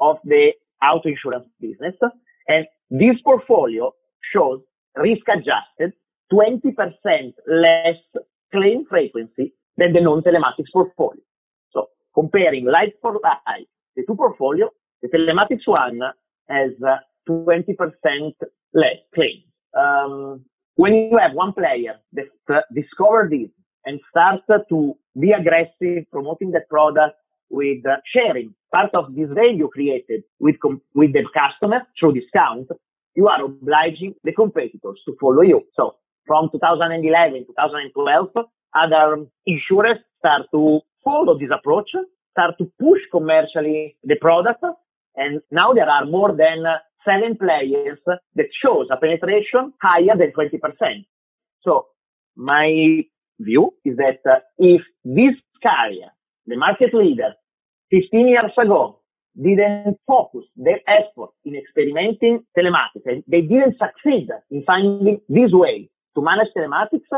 of 0.00 0.16
the 0.24 0.52
auto 0.82 1.08
insurance 1.08 1.46
business. 1.60 1.94
And 2.48 2.66
this 2.90 3.20
portfolio 3.22 3.92
shows 4.32 4.60
risk 4.96 5.22
adjusted 5.28 5.92
20% 6.32 7.32
less 7.46 7.96
claim 8.52 8.84
frequency 8.88 9.52
than 9.76 9.92
the 9.92 10.00
non-telematics 10.00 10.72
portfolio. 10.72 11.22
So 11.72 11.88
comparing 12.14 12.66
like 12.66 12.94
for 13.00 13.14
like 13.22 13.66
the 13.96 14.04
two 14.06 14.14
portfolio, 14.14 14.70
the 15.02 15.08
telematics 15.08 15.66
one 15.66 16.00
has 16.48 16.70
20% 17.28 18.32
less 18.74 18.96
claims. 19.14 19.44
Um, 19.76 20.44
when 20.76 20.94
you 20.94 21.18
have 21.18 21.32
one 21.34 21.52
player 21.52 21.96
that 22.12 22.26
uh, 22.52 22.60
discover 22.74 23.28
this 23.30 23.50
and 23.84 24.00
starts 24.10 24.42
to 24.68 24.94
be 25.18 25.32
aggressive 25.32 26.04
promoting 26.10 26.50
the 26.52 26.60
product 26.68 27.16
with 27.50 27.84
uh, 27.86 27.96
sharing 28.14 28.54
part 28.72 28.90
of 28.94 29.14
this 29.14 29.28
value 29.30 29.68
created 29.68 30.22
with 30.40 30.56
com- 30.60 30.80
with 30.94 31.12
the 31.12 31.24
customer 31.34 31.82
through 31.98 32.14
discount, 32.14 32.68
you 33.14 33.28
are 33.28 33.44
obliging 33.44 34.14
the 34.24 34.32
competitors 34.32 35.00
to 35.04 35.14
follow 35.20 35.42
you. 35.42 35.60
So 35.76 35.96
from 36.26 36.48
2011, 36.50 37.46
2012, 37.46 38.30
other 38.74 39.26
insurers 39.46 39.98
start 40.18 40.42
to 40.52 40.80
follow 41.04 41.38
this 41.38 41.50
approach, 41.52 41.90
start 42.30 42.54
to 42.58 42.72
push 42.80 43.00
commercially 43.10 43.96
the 44.04 44.16
product, 44.16 44.64
and 45.16 45.42
now 45.50 45.74
there 45.74 45.88
are 45.88 46.06
more 46.06 46.34
than 46.34 46.64
seven 47.04 47.36
players 47.36 47.98
that 48.06 48.48
shows 48.62 48.86
a 48.90 48.96
penetration 48.96 49.72
higher 49.80 50.16
than 50.16 50.32
20%. 50.32 51.04
So 51.62 51.86
my 52.36 53.02
view 53.38 53.74
is 53.84 53.96
that 53.96 54.20
uh, 54.28 54.40
if 54.58 54.82
this 55.04 55.34
carrier, 55.62 56.10
the 56.46 56.56
market 56.56 56.94
leader, 56.94 57.34
15 57.90 58.28
years 58.28 58.52
ago, 58.58 58.98
didn't 59.36 59.96
focus 60.06 60.44
their 60.56 60.80
effort 60.86 61.30
in 61.44 61.56
experimenting 61.56 62.44
telematics 62.56 63.06
and 63.06 63.24
they 63.26 63.40
didn't 63.40 63.76
succeed 63.78 64.28
in 64.50 64.62
finding 64.64 65.20
this 65.28 65.50
way 65.52 65.88
to 66.14 66.20
manage 66.22 66.48
telematics, 66.56 67.08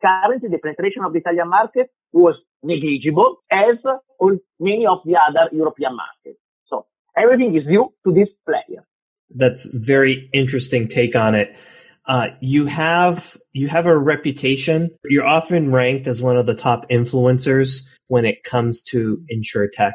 currently 0.00 0.48
the 0.48 0.58
penetration 0.58 1.04
of 1.04 1.12
the 1.12 1.18
Italian 1.18 1.48
market 1.48 1.90
was 2.12 2.36
negligible 2.62 3.36
as 3.50 3.76
on 4.18 4.40
many 4.58 4.86
of 4.86 4.98
the 5.04 5.14
other 5.16 5.54
European 5.54 5.94
markets. 5.94 6.40
So 6.68 6.86
everything 7.16 7.54
is 7.54 7.64
due 7.64 7.92
to 8.06 8.14
this 8.14 8.28
player 8.46 8.87
that's 9.34 9.66
very 9.66 10.28
interesting 10.32 10.88
take 10.88 11.14
on 11.16 11.34
it. 11.34 11.54
Uh, 12.06 12.28
you 12.40 12.64
have 12.66 13.36
you 13.52 13.68
have 13.68 13.86
a 13.86 13.96
reputation. 13.96 14.90
You're 15.04 15.26
often 15.26 15.70
ranked 15.70 16.06
as 16.06 16.22
one 16.22 16.38
of 16.38 16.46
the 16.46 16.54
top 16.54 16.88
influencers 16.88 17.82
when 18.06 18.24
it 18.24 18.44
comes 18.44 18.82
to 18.84 19.22
insurtech. 19.32 19.92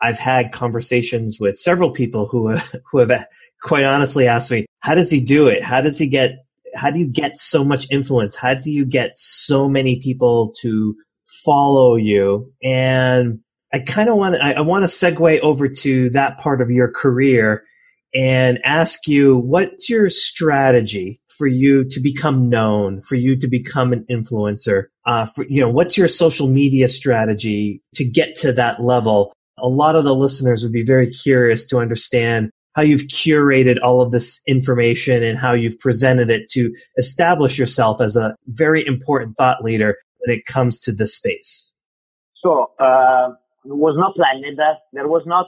I've 0.00 0.20
had 0.20 0.52
conversations 0.52 1.38
with 1.40 1.58
several 1.58 1.90
people 1.90 2.26
who 2.28 2.56
who 2.90 2.98
have 2.98 3.26
quite 3.62 3.84
honestly 3.84 4.28
asked 4.28 4.50
me, 4.52 4.66
"How 4.80 4.94
does 4.94 5.10
he 5.10 5.20
do 5.20 5.48
it? 5.48 5.64
How 5.64 5.80
does 5.80 5.98
he 5.98 6.06
get? 6.06 6.44
How 6.76 6.90
do 6.90 7.00
you 7.00 7.06
get 7.06 7.38
so 7.38 7.64
much 7.64 7.86
influence? 7.90 8.36
How 8.36 8.54
do 8.54 8.70
you 8.70 8.84
get 8.84 9.18
so 9.18 9.68
many 9.68 10.00
people 10.00 10.54
to 10.60 10.94
follow 11.44 11.96
you?" 11.96 12.52
And 12.62 13.40
I 13.74 13.80
kind 13.80 14.08
of 14.08 14.16
want 14.16 14.36
I, 14.40 14.52
I 14.52 14.60
want 14.60 14.82
to 14.82 14.88
segue 14.88 15.40
over 15.40 15.68
to 15.68 16.10
that 16.10 16.38
part 16.38 16.60
of 16.60 16.70
your 16.70 16.92
career 16.92 17.64
and 18.14 18.58
ask 18.64 19.06
you 19.06 19.38
what's 19.38 19.88
your 19.88 20.10
strategy 20.10 21.20
for 21.36 21.46
you 21.46 21.84
to 21.84 22.00
become 22.00 22.48
known, 22.48 23.00
for 23.02 23.14
you 23.14 23.38
to 23.38 23.48
become 23.48 23.92
an 23.92 24.04
influencer? 24.10 24.84
Uh, 25.06 25.24
for, 25.24 25.44
you 25.48 25.60
know, 25.60 25.68
what's 25.68 25.96
your 25.96 26.08
social 26.08 26.48
media 26.48 26.88
strategy 26.88 27.82
to 27.94 28.04
get 28.04 28.34
to 28.36 28.52
that 28.52 28.82
level? 28.82 29.32
A 29.58 29.68
lot 29.68 29.96
of 29.96 30.04
the 30.04 30.14
listeners 30.14 30.62
would 30.62 30.72
be 30.72 30.84
very 30.84 31.10
curious 31.10 31.66
to 31.68 31.78
understand 31.78 32.50
how 32.74 32.82
you've 32.82 33.08
curated 33.08 33.78
all 33.82 34.00
of 34.00 34.12
this 34.12 34.40
information 34.46 35.22
and 35.22 35.38
how 35.38 35.52
you've 35.52 35.78
presented 35.80 36.30
it 36.30 36.48
to 36.48 36.72
establish 36.96 37.58
yourself 37.58 38.00
as 38.00 38.14
a 38.14 38.36
very 38.46 38.86
important 38.86 39.36
thought 39.36 39.62
leader 39.62 39.96
when 40.18 40.36
it 40.36 40.46
comes 40.46 40.80
to 40.80 40.92
this 40.92 41.14
space. 41.14 41.72
So, 42.42 42.70
uh, 42.78 43.30
it 43.64 43.76
was 43.76 43.96
not 43.96 44.14
planned. 44.14 44.44
There 44.92 45.08
was 45.08 45.24
not 45.26 45.46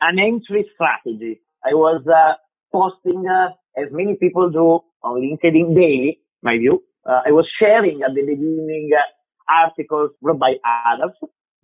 an 0.00 0.18
entry 0.18 0.68
strategy. 0.74 1.40
I 1.64 1.74
was 1.74 2.02
uh, 2.06 2.34
posting 2.72 3.26
uh, 3.28 3.50
as 3.80 3.88
many 3.92 4.16
people 4.16 4.50
do 4.50 4.80
on 5.02 5.20
LinkedIn 5.20 5.74
daily, 5.74 6.20
my 6.42 6.58
view. 6.58 6.82
Uh, 7.04 7.20
I 7.26 7.32
was 7.32 7.46
sharing 7.58 8.02
at 8.02 8.14
the 8.14 8.22
beginning 8.22 8.90
uh, 8.94 9.62
articles 9.66 10.10
wrote 10.20 10.38
by 10.38 10.54
others. 10.64 11.12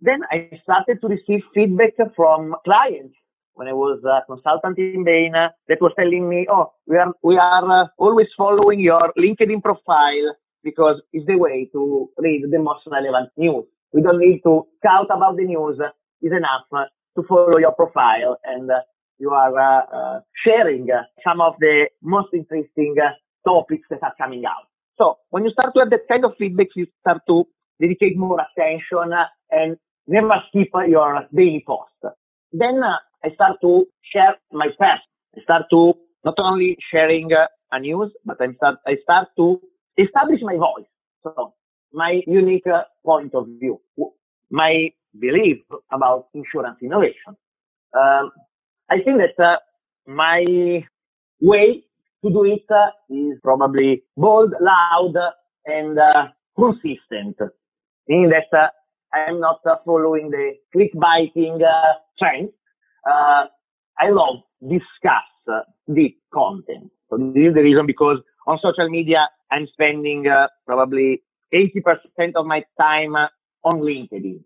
Then 0.01 0.21
I 0.31 0.49
started 0.63 0.99
to 1.01 1.07
receive 1.07 1.41
feedback 1.53 1.93
from 2.15 2.55
clients 2.63 3.15
when 3.53 3.67
I 3.67 3.73
was 3.73 3.99
a 4.05 4.25
consultant 4.25 4.77
in 4.77 5.03
Bain 5.03 5.35
uh, 5.35 5.49
that 5.67 5.81
was 5.81 5.91
telling 5.99 6.29
me, 6.29 6.47
oh, 6.49 6.71
we 6.87 6.95
are, 6.95 7.13
we 7.23 7.37
are 7.37 7.83
uh, 7.83 7.87
always 7.97 8.27
following 8.37 8.79
your 8.79 9.11
LinkedIn 9.17 9.61
profile 9.61 10.35
because 10.63 11.01
it's 11.11 11.25
the 11.27 11.35
way 11.35 11.69
to 11.73 12.09
read 12.17 12.45
the 12.49 12.59
most 12.59 12.87
relevant 12.89 13.29
news. 13.37 13.65
We 13.91 14.01
don't 14.01 14.19
need 14.19 14.41
to 14.43 14.67
scout 14.79 15.07
about 15.13 15.35
the 15.35 15.43
news. 15.43 15.79
It's 16.21 16.33
enough 16.33 16.87
to 17.17 17.23
follow 17.27 17.57
your 17.57 17.73
profile 17.73 18.37
and 18.45 18.69
you 19.19 19.31
are 19.31 19.53
uh, 19.59 19.85
uh, 19.93 20.19
sharing 20.45 20.87
uh, 20.89 21.03
some 21.23 21.41
of 21.41 21.53
the 21.59 21.87
most 22.01 22.29
interesting 22.33 22.95
topics 23.45 23.87
that 23.89 24.01
are 24.01 24.13
coming 24.17 24.43
out. 24.45 24.67
So 24.97 25.17
when 25.29 25.43
you 25.45 25.51
start 25.51 25.73
to 25.75 25.81
have 25.81 25.89
that 25.91 26.07
kind 26.09 26.25
of 26.25 26.33
feedback, 26.39 26.67
you 26.75 26.87
start 27.01 27.21
to 27.27 27.45
dedicate 27.79 28.17
more 28.17 28.39
attention 28.39 29.13
and 29.51 29.77
never 30.07 30.35
skip 30.47 30.69
your 30.87 31.25
daily 31.33 31.63
post. 31.65 32.15
Then 32.51 32.81
I 33.23 33.29
start 33.33 33.57
to 33.61 33.85
share 34.13 34.35
my 34.51 34.67
past. 34.79 35.03
I 35.37 35.41
start 35.43 35.63
to 35.71 35.93
not 36.23 36.35
only 36.39 36.77
sharing 36.91 37.29
a 37.71 37.79
news, 37.79 38.11
but 38.25 38.37
I 38.41 38.53
start, 38.55 38.77
I 38.87 38.95
start 39.03 39.27
to 39.37 39.61
establish 39.97 40.39
my 40.41 40.55
voice. 40.55 40.87
So 41.23 41.53
my 41.93 42.21
unique 42.25 42.65
point 43.05 43.35
of 43.35 43.47
view, 43.59 43.81
my 44.49 44.89
belief 45.17 45.57
about 45.91 46.27
insurance 46.33 46.77
innovation. 46.81 47.35
Um, 47.97 48.31
I 48.91 49.01
think 49.01 49.19
that 49.19 49.43
uh, 49.43 49.57
my 50.07 50.83
way 51.41 51.83
to 52.23 52.29
do 52.29 52.43
it 52.45 52.65
uh, 52.69 52.89
is 53.09 53.37
probably 53.43 54.03
bold, 54.17 54.53
loud, 54.59 55.13
and 55.65 55.99
uh, 55.99 56.27
consistent. 56.57 57.37
That 58.07 58.47
uh, 58.51 58.67
I 59.13 59.29
am 59.29 59.39
not 59.39 59.59
uh, 59.69 59.75
following 59.85 60.31
the 60.31 60.53
clickbaiting 60.75 61.61
uh, 61.61 61.99
trend. 62.17 62.49
I 63.05 64.09
love 64.09 64.37
discuss 64.61 65.63
deep 65.93 66.21
content. 66.33 66.89
So 67.09 67.17
this 67.17 67.49
is 67.49 67.53
the 67.53 67.61
reason 67.61 67.85
because 67.85 68.17
on 68.47 68.57
social 68.61 68.89
media 68.89 69.27
I'm 69.51 69.67
spending 69.73 70.25
probably 70.65 71.21
80% 71.53 72.33
of 72.35 72.45
my 72.45 72.63
time 72.79 73.15
on 73.15 73.81
LinkedIn. 73.81 74.39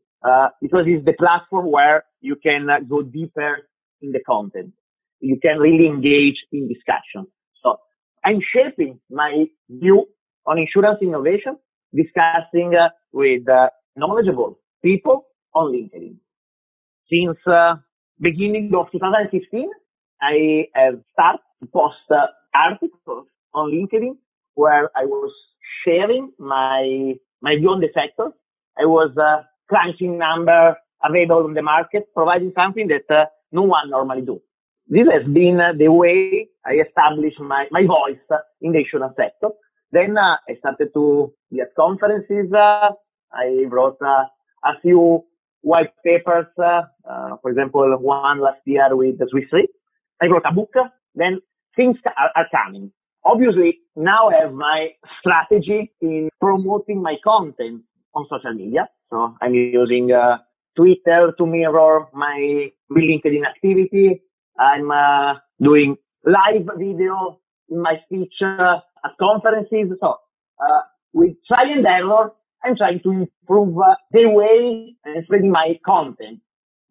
because 0.61 0.85
it's 0.87 1.05
the 1.05 1.13
platform 1.13 1.71
where 1.71 2.03
you 2.19 2.35
can 2.35 2.67
go 2.89 3.03
deeper 3.03 3.59
in 4.03 4.11
the 4.13 4.21
content. 4.27 4.73
You 5.21 5.39
can 5.41 5.59
really 5.59 5.87
engage 5.87 6.37
in 6.53 6.69
discussion. 6.69 7.27
So 7.63 7.77
I'm 8.25 8.41
shaping 8.55 8.99
my 9.11 9.45
view 9.69 10.07
on 10.47 10.59
insurance 10.59 10.99
innovation, 11.01 11.57
discussing 11.95 12.75
uh, 12.75 12.89
with 13.13 13.49
uh, 13.49 13.69
knowledgeable 13.97 14.59
people 14.83 15.27
on 15.55 15.73
LinkedIn. 15.73 16.17
since 17.11 17.37
uh, 17.47 17.75
beginning 18.21 18.71
of 18.77 18.91
2015, 18.93 19.69
I 20.21 20.67
have 20.75 21.01
started 21.13 21.41
to 21.61 21.67
post 21.67 21.97
uh, 22.11 22.27
articles 22.55 23.27
on 23.55 23.71
LinkedIn 23.71 24.17
where 24.55 24.91
I 24.95 25.05
was 25.05 25.31
sharing 25.85 26.31
my 26.39 27.15
my 27.41 27.55
view 27.57 27.69
on 27.71 27.81
the 27.81 27.89
sector. 27.93 28.31
I 28.79 28.85
was 28.85 29.11
uh, 29.17 29.43
crunching 29.69 30.19
number 30.19 30.77
available 31.03 31.45
on 31.45 31.55
the 31.55 31.63
market, 31.63 32.05
providing 32.15 32.53
something 32.55 32.89
that 32.89 33.13
uh, 33.13 33.25
no 33.53 33.61
one 33.63 33.89
normally 33.89 34.23
do. 34.23 34.41
This 34.87 35.07
has 35.11 35.23
been 35.31 35.59
uh, 35.61 35.73
the 35.77 35.89
way 35.89 36.49
I 36.65 36.73
established 36.85 37.39
my, 37.39 37.67
my 37.71 37.85
voice 37.85 38.19
in 38.61 38.73
the 38.73 38.79
insurance 38.79 39.13
sector. 39.15 39.49
Then 39.91 40.17
uh, 40.17 40.37
I 40.49 40.55
started 40.59 40.89
to 40.93 41.33
be 41.51 41.61
at 41.61 41.73
conferences. 41.75 42.51
Uh, 42.51 42.89
I 43.31 43.65
wrote 43.69 43.97
uh, 44.01 44.25
a 44.65 44.79
few 44.81 45.23
white 45.61 45.93
papers, 46.03 46.47
for 46.57 47.49
example, 47.49 47.95
one 47.99 48.41
last 48.41 48.59
year 48.65 48.95
with 48.95 49.19
the 49.19 49.27
Swiss 49.29 49.45
Re. 49.53 49.67
I 50.21 50.25
wrote 50.25 50.43
a 50.45 50.53
book. 50.53 50.73
Then 51.15 51.39
things 51.75 51.97
are, 52.05 52.31
are 52.35 52.47
coming. 52.51 52.91
Obviously, 53.23 53.79
now 53.95 54.29
I 54.29 54.41
have 54.41 54.53
my 54.53 54.89
strategy 55.19 55.91
in 56.01 56.29
promoting 56.41 57.01
my 57.01 57.15
content 57.23 57.83
on 58.13 58.27
social 58.29 58.53
media. 58.53 58.89
So 59.09 59.35
I'm 59.41 59.53
using 59.53 60.11
uh, 60.11 60.39
Twitter 60.75 61.33
to 61.37 61.45
mirror 61.45 62.07
my 62.13 62.69
LinkedIn 62.91 63.45
activity. 63.47 64.21
I'm 64.59 64.91
uh, 64.91 65.35
doing 65.61 65.97
live 66.25 66.67
video 66.77 67.39
in 67.69 67.81
my 67.81 67.95
speech 68.05 68.33
uh, 68.41 68.77
at 69.03 69.11
conferences. 69.19 69.97
So 69.99 70.17
uh, 70.59 70.81
with 71.13 71.35
try 71.47 71.63
and 71.71 71.85
error, 71.85 72.31
I'm 72.63 72.75
trying 72.77 73.01
to 73.03 73.11
improve 73.11 73.77
uh, 73.77 73.95
the 74.11 74.29
way 74.29 74.95
and 75.03 75.23
spreading 75.25 75.51
my 75.51 75.79
content. 75.85 76.39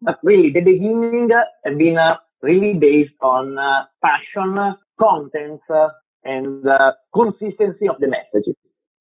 But 0.01 0.19
really, 0.23 0.51
the 0.51 0.61
beginning 0.61 1.29
has 1.65 1.77
been 1.77 1.97
uh, 1.97 2.17
really 2.41 2.73
based 2.73 3.15
on 3.21 3.57
uh, 3.57 3.85
passion, 4.03 4.75
content, 4.99 5.61
and 6.25 6.65
consistency 7.13 7.87
of 7.87 7.99
the 7.99 8.07
messages. 8.07 8.55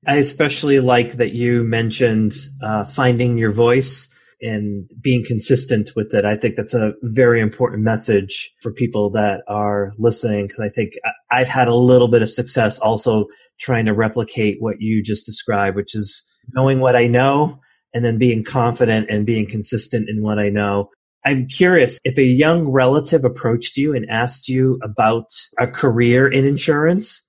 I 0.07 0.16
especially 0.16 0.81
like 0.81 1.12
that 1.12 1.33
you 1.33 1.62
mentioned 1.62 2.35
uh, 2.61 2.85
finding 2.85 3.38
your 3.38 3.53
voice 3.53 4.12
and 4.42 4.90
being 5.00 5.24
consistent 5.24 5.90
with 5.94 6.12
it. 6.12 6.24
I 6.24 6.37
think 6.37 6.57
that's 6.57 6.74
a 6.74 6.92
very 7.02 7.40
important 7.40 7.83
message 7.83 8.52
for 8.61 8.72
people 8.72 9.11
that 9.11 9.42
are 9.48 9.92
listening 9.98 10.48
because 10.48 10.61
I 10.61 10.68
think 10.68 10.92
I've 11.31 11.48
had 11.48 11.68
a 11.68 11.74
little 11.74 12.09
bit 12.09 12.22
of 12.22 12.31
success 12.31 12.78
also 12.78 13.26
trying 13.61 13.87
to 13.87 13.94
replicate 13.94 14.57
what 14.61 14.76
you 14.81 15.02
just 15.02 15.24
described, 15.24 15.76
which 15.76 15.94
is 15.94 16.28
knowing 16.52 16.81
what 16.81 16.96
I 16.96 17.07
know 17.07 17.59
and 17.94 18.05
then 18.05 18.18
being 18.18 18.42
confident 18.44 19.09
and 19.09 19.26
being 19.26 19.46
consistent 19.46 20.09
in 20.09 20.22
what 20.22 20.38
I 20.38 20.48
know. 20.48 20.90
I'm 21.24 21.46
curious 21.46 22.00
if 22.05 22.18
a 22.18 22.24
young 22.24 22.68
relative 22.68 23.24
approached 23.24 23.76
you 23.76 23.94
and 23.94 24.11
asked 24.11 24.48
you 24.48 24.81
about 24.83 25.26
a 25.59 25.68
career 25.68 26.26
in 26.26 26.44
insurance, 26.44 27.24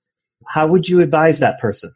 how 0.47 0.67
would 0.67 0.87
you 0.87 1.01
advise 1.01 1.39
that 1.39 1.59
person? 1.59 1.91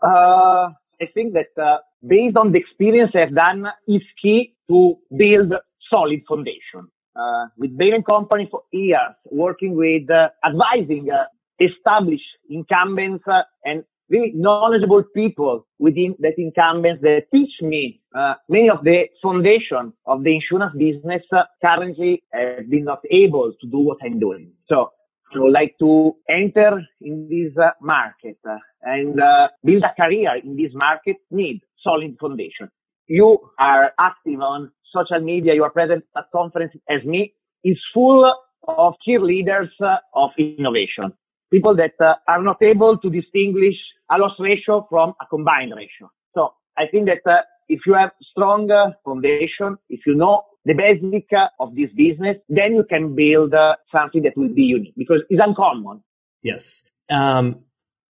Uh, 0.00 0.68
I 1.00 1.06
think 1.12 1.34
that 1.34 1.60
uh, 1.60 1.78
based 2.06 2.36
on 2.36 2.52
the 2.52 2.58
experience 2.58 3.12
I've 3.14 3.34
done, 3.34 3.66
is 3.88 4.02
key 4.20 4.54
to 4.68 4.96
build 5.16 5.52
solid 5.90 6.22
foundation. 6.28 6.88
Uh, 7.16 7.46
with 7.56 7.76
Bain 7.76 8.02
Company 8.02 8.48
for 8.50 8.62
years, 8.72 9.14
working 9.30 9.76
with 9.76 10.10
uh, 10.10 10.28
advising 10.44 11.08
uh, 11.10 11.24
established 11.60 12.24
incumbents 12.50 13.22
uh, 13.28 13.42
and 13.64 13.84
really 14.08 14.32
knowledgeable 14.34 15.02
people 15.14 15.66
within 15.78 16.14
that 16.18 16.34
incumbents 16.38 17.02
that 17.02 17.22
teach 17.32 17.52
me 17.62 18.00
uh, 18.14 18.34
many 18.48 18.68
of 18.68 18.82
the 18.84 19.04
foundation 19.22 19.92
of 20.06 20.24
the 20.24 20.34
insurance 20.34 20.74
business 20.76 21.22
currently 21.64 22.22
have 22.32 22.68
been 22.68 22.84
not 22.84 23.00
able 23.10 23.52
to 23.60 23.66
do 23.68 23.78
what 23.78 23.98
I'm 24.04 24.18
doing. 24.18 24.50
So 24.68 24.90
I 25.34 25.38
would 25.38 25.52
like 25.52 25.74
to 25.80 26.16
enter 26.28 26.82
in 27.00 27.28
this 27.28 27.56
uh, 27.62 27.70
market 27.80 28.38
uh, 28.48 28.56
and 28.82 29.20
uh, 29.20 29.48
build 29.64 29.82
a 29.82 29.94
career 30.00 30.36
in 30.42 30.56
this 30.56 30.70
market 30.74 31.16
need 31.30 31.60
solid 31.82 32.16
foundation. 32.20 32.68
You 33.06 33.38
are 33.58 33.92
active 33.98 34.40
on 34.40 34.70
social 34.92 35.20
media, 35.20 35.54
you 35.54 35.64
are 35.64 35.70
present 35.70 36.04
at 36.16 36.24
conferences 36.32 36.80
as 36.88 37.04
me, 37.04 37.34
is 37.64 37.78
full 37.92 38.32
of 38.68 38.94
cheerleaders 39.06 39.70
uh, 39.82 39.96
of 40.14 40.30
innovation. 40.38 41.12
People 41.52 41.74
that 41.76 41.92
uh, 42.00 42.14
are 42.28 42.42
not 42.42 42.62
able 42.62 42.96
to 42.98 43.10
distinguish 43.10 43.76
a 44.10 44.18
loss 44.18 44.32
ratio 44.38 44.86
from 44.88 45.14
a 45.20 45.26
combined 45.26 45.72
ratio. 45.76 46.10
So 46.34 46.54
I 46.78 46.84
think 46.90 47.06
that 47.06 47.28
uh, 47.30 47.42
if 47.68 47.80
you 47.86 47.94
have 47.94 48.10
strong 48.30 48.68
foundation, 49.04 49.76
if 49.88 50.00
you 50.06 50.14
know 50.14 50.42
the 50.64 50.74
basic 50.74 51.28
of 51.60 51.74
this 51.74 51.90
business, 51.94 52.36
then 52.48 52.74
you 52.74 52.84
can 52.88 53.14
build 53.14 53.54
uh, 53.54 53.76
something 53.92 54.22
that 54.22 54.36
will 54.36 54.48
be 54.48 54.62
unique 54.62 54.94
because 54.96 55.22
it's 55.28 55.40
uncommon. 55.44 56.02
Yes. 56.42 56.88
Um, 57.10 57.60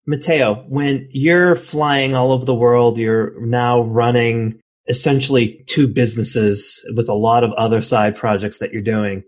Matteo, 0.06 0.64
when 0.68 1.08
you're 1.12 1.56
flying 1.56 2.14
all 2.14 2.32
over 2.32 2.44
the 2.44 2.54
world, 2.54 2.98
you're 2.98 3.40
now 3.40 3.82
running 3.82 4.60
essentially 4.86 5.64
two 5.66 5.88
businesses 5.88 6.84
with 6.94 7.08
a 7.08 7.14
lot 7.14 7.42
of 7.42 7.52
other 7.52 7.80
side 7.80 8.14
projects 8.14 8.58
that 8.58 8.72
you're 8.72 8.82
doing. 8.82 9.24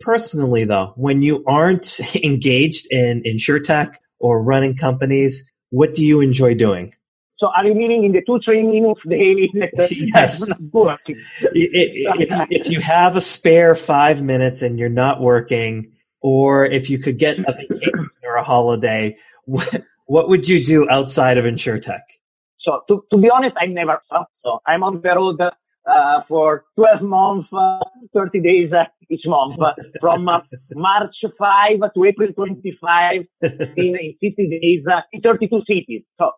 Personally, 0.00 0.64
though, 0.64 0.92
when 0.96 1.22
you 1.22 1.44
aren't 1.46 2.00
engaged 2.22 2.86
in 2.90 3.22
insurtech 3.22 3.94
or 4.18 4.42
running 4.42 4.76
companies, 4.76 5.50
what 5.70 5.94
do 5.94 6.04
you 6.04 6.20
enjoy 6.20 6.54
doing? 6.54 6.94
So 7.38 7.50
are 7.56 7.64
you 7.64 7.74
meaning 7.74 8.04
in 8.04 8.12
the 8.12 8.22
two, 8.26 8.40
three 8.44 8.62
minutes 8.64 9.00
daily? 9.08 9.48
yes. 9.52 10.42
if, 11.54 12.48
if 12.50 12.68
you 12.68 12.80
have 12.80 13.14
a 13.14 13.20
spare 13.20 13.74
five 13.76 14.22
minutes 14.22 14.60
and 14.62 14.78
you're 14.78 14.88
not 14.88 15.20
working, 15.20 15.92
or 16.20 16.64
if 16.64 16.90
you 16.90 16.98
could 16.98 17.16
get 17.16 17.38
a 17.38 17.52
vacation 17.52 18.10
or 18.24 18.36
a 18.36 18.42
holiday, 18.42 19.16
what, 19.44 19.84
what 20.06 20.28
would 20.28 20.48
you 20.48 20.64
do 20.64 20.88
outside 20.90 21.38
of 21.38 21.44
InsurTech? 21.44 22.00
So 22.60 22.82
to, 22.88 23.04
to 23.12 23.18
be 23.18 23.30
honest, 23.30 23.56
I 23.60 23.66
never 23.66 24.02
stopped. 24.06 24.32
So 24.44 24.58
I'm 24.66 24.82
on 24.82 25.00
the 25.00 25.08
road 25.14 25.40
uh, 25.40 26.22
for 26.26 26.64
12 26.74 27.02
months, 27.02 27.48
uh, 27.52 27.78
30 28.14 28.40
days 28.40 28.72
uh, 28.72 28.84
each 29.08 29.22
month, 29.26 29.60
uh, 29.60 29.74
from 30.00 30.28
uh, 30.28 30.40
March 30.74 31.14
5 31.38 31.94
to 31.94 32.04
April 32.04 32.32
25 32.34 33.26
in, 33.42 33.96
in 33.96 34.14
50 34.20 34.58
days 34.60 34.84
uh, 34.90 35.00
in 35.12 35.20
32 35.20 35.60
cities. 35.68 36.02
So 36.18 36.32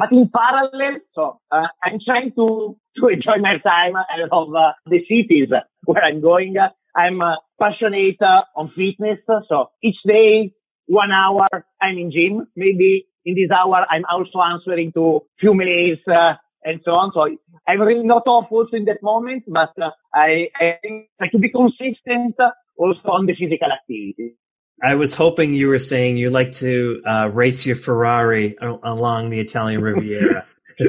but 0.00 0.12
in 0.12 0.30
parallel, 0.30 1.00
so 1.14 1.40
uh, 1.50 1.66
I'm 1.84 1.98
trying 2.02 2.32
to 2.36 2.78
to 2.96 3.08
enjoy 3.08 3.36
my 3.38 3.58
time 3.58 3.96
out 3.96 4.32
of 4.32 4.54
uh, 4.54 4.72
the 4.86 5.00
cities 5.00 5.50
where 5.84 6.02
I'm 6.02 6.22
going. 6.22 6.56
I'm 6.96 7.20
uh, 7.20 7.36
passionate 7.60 8.16
on 8.56 8.72
fitness, 8.74 9.18
so 9.48 9.70
each 9.82 10.00
day 10.06 10.54
one 10.86 11.12
hour 11.12 11.46
I'm 11.82 11.98
in 11.98 12.10
gym. 12.10 12.46
Maybe 12.56 13.08
in 13.26 13.34
this 13.34 13.50
hour 13.50 13.84
I'm 13.90 14.06
also 14.10 14.40
answering 14.40 14.92
to 14.94 15.20
few 15.38 15.52
mails 15.52 15.98
uh, 16.08 16.32
and 16.64 16.80
so 16.82 16.92
on. 16.92 17.12
So 17.12 17.28
I'm 17.68 17.80
really 17.80 18.06
not 18.06 18.22
awful 18.26 18.66
in 18.72 18.86
that 18.86 19.02
moment, 19.02 19.44
but 19.48 19.74
uh, 19.80 19.90
I, 20.14 20.48
I 20.56 20.78
try 21.18 21.28
to 21.28 21.38
be 21.38 21.50
consistent 21.50 22.36
also 22.76 23.08
on 23.08 23.26
the 23.26 23.34
physical 23.34 23.68
activity. 23.70 24.36
I 24.82 24.94
was 24.94 25.14
hoping 25.14 25.54
you 25.54 25.68
were 25.68 25.78
saying 25.78 26.16
you 26.16 26.30
like 26.30 26.52
to 26.52 27.02
uh, 27.04 27.30
race 27.32 27.66
your 27.66 27.76
Ferrari 27.76 28.56
along 28.60 29.30
the 29.30 29.40
Italian 29.40 29.82
Riviera. 29.82 30.46
no, 30.80 30.88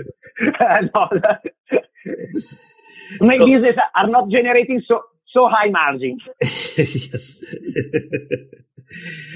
my 3.20 3.36
so, 3.36 3.46
business 3.46 3.76
are 3.96 4.08
not 4.08 4.30
generating 4.30 4.82
so 4.88 5.02
so 5.28 5.48
high 5.50 5.70
margins. 5.70 6.22
yes. 6.78 7.38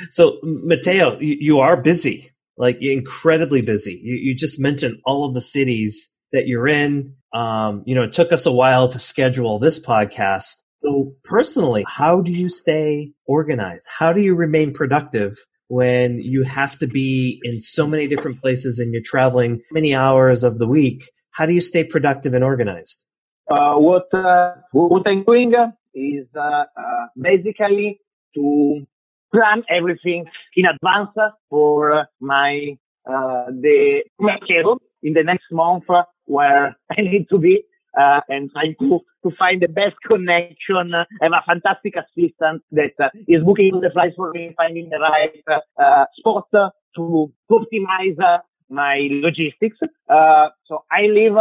so, 0.10 0.40
Matteo, 0.44 1.18
you, 1.20 1.38
you, 1.40 1.60
are 1.60 1.78
busy, 1.78 2.32
like 2.58 2.78
incredibly 2.82 3.62
busy. 3.62 4.00
You, 4.04 4.16
you 4.16 4.36
just 4.36 4.60
mentioned 4.60 5.00
all 5.06 5.26
of 5.26 5.34
the 5.34 5.42
cities 5.42 6.14
that 6.34 6.48
you're 6.48 6.68
in. 6.68 7.14
Um, 7.34 7.84
you 7.86 7.96
know, 7.96 8.04
it 8.04 8.14
took 8.14 8.34
us 8.34 8.46
a 8.46 8.52
while 8.52 8.90
to 8.90 9.00
schedule 9.00 9.60
this 9.60 9.84
podcast, 9.84 10.64
so, 10.86 11.16
personally, 11.24 11.84
how 11.88 12.22
do 12.22 12.32
you 12.32 12.48
stay 12.48 13.12
organized? 13.26 13.88
How 13.98 14.14
do 14.14 14.22
you 14.22 14.36
remain 14.36 14.72
productive 14.72 15.36
when 15.68 16.20
you 16.20 16.44
have 16.44 16.78
to 16.78 16.88
be 16.88 17.40
in 17.44 17.60
so 17.60 17.88
many 17.88 18.08
different 18.08 18.40
places 18.40 18.78
and 18.78 18.94
you're 18.94 19.02
traveling 19.04 19.62
many 19.72 19.96
hours 19.96 20.44
of 20.44 20.60
the 20.60 20.68
week? 20.68 21.04
How 21.32 21.48
do 21.48 21.54
you 21.54 21.62
stay 21.62 21.84
productive 21.84 22.36
and 22.36 22.44
organized? 22.44 23.04
Uh, 23.50 23.76
what 23.76 24.14
uh, 24.14 24.54
what 24.72 25.08
I'm 25.08 25.24
doing 25.24 25.54
is 25.96 26.28
uh, 26.36 26.40
uh 26.40 27.06
basically 27.20 28.00
to 28.36 28.86
plan 29.34 29.64
everything 29.70 30.26
in 30.56 30.66
advance 30.66 31.10
for 31.50 32.08
my 32.20 32.78
uh, 33.08 33.46
the 33.50 34.04
schedule 34.44 34.82
in 35.02 35.14
the 35.14 35.24
next 35.24 35.52
month 35.52 35.86
where 36.26 36.76
I 36.92 37.02
need 37.02 37.28
to 37.30 37.40
be 37.40 37.64
uh, 38.00 38.22
and 38.30 38.52
trying 38.52 38.76
to, 38.80 39.00
to 39.24 39.36
find 39.38 39.62
the 39.62 39.68
best 39.68 39.96
connection. 40.08 40.94
I 40.94 41.06
have 41.22 41.32
a 41.32 41.44
fantastic 41.46 41.96
assistant 41.96 42.64
that 42.72 42.94
uh, 43.02 43.10
is 43.28 43.44
booking 43.44 43.80
the 43.82 43.90
flights 43.92 44.16
for 44.16 44.32
me, 44.32 44.54
finding 44.58 44.90
the 44.90 45.00
right 45.00 45.62
uh, 45.78 46.06
spot 46.18 46.48
to 46.52 47.32
optimize 47.52 48.20
uh, 48.20 48.40
my 48.70 49.08
logistics. 49.12 49.78
Uh, 50.10 50.50
so 50.66 50.84
I 50.92 51.04
live 51.04 51.38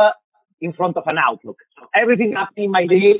in 0.60 0.72
front 0.72 0.96
of 0.96 1.04
an 1.06 1.18
Outlook. 1.18 1.58
Everything 1.94 2.32
happening 2.32 2.66
in 2.66 2.70
my 2.70 2.86
day 2.86 3.14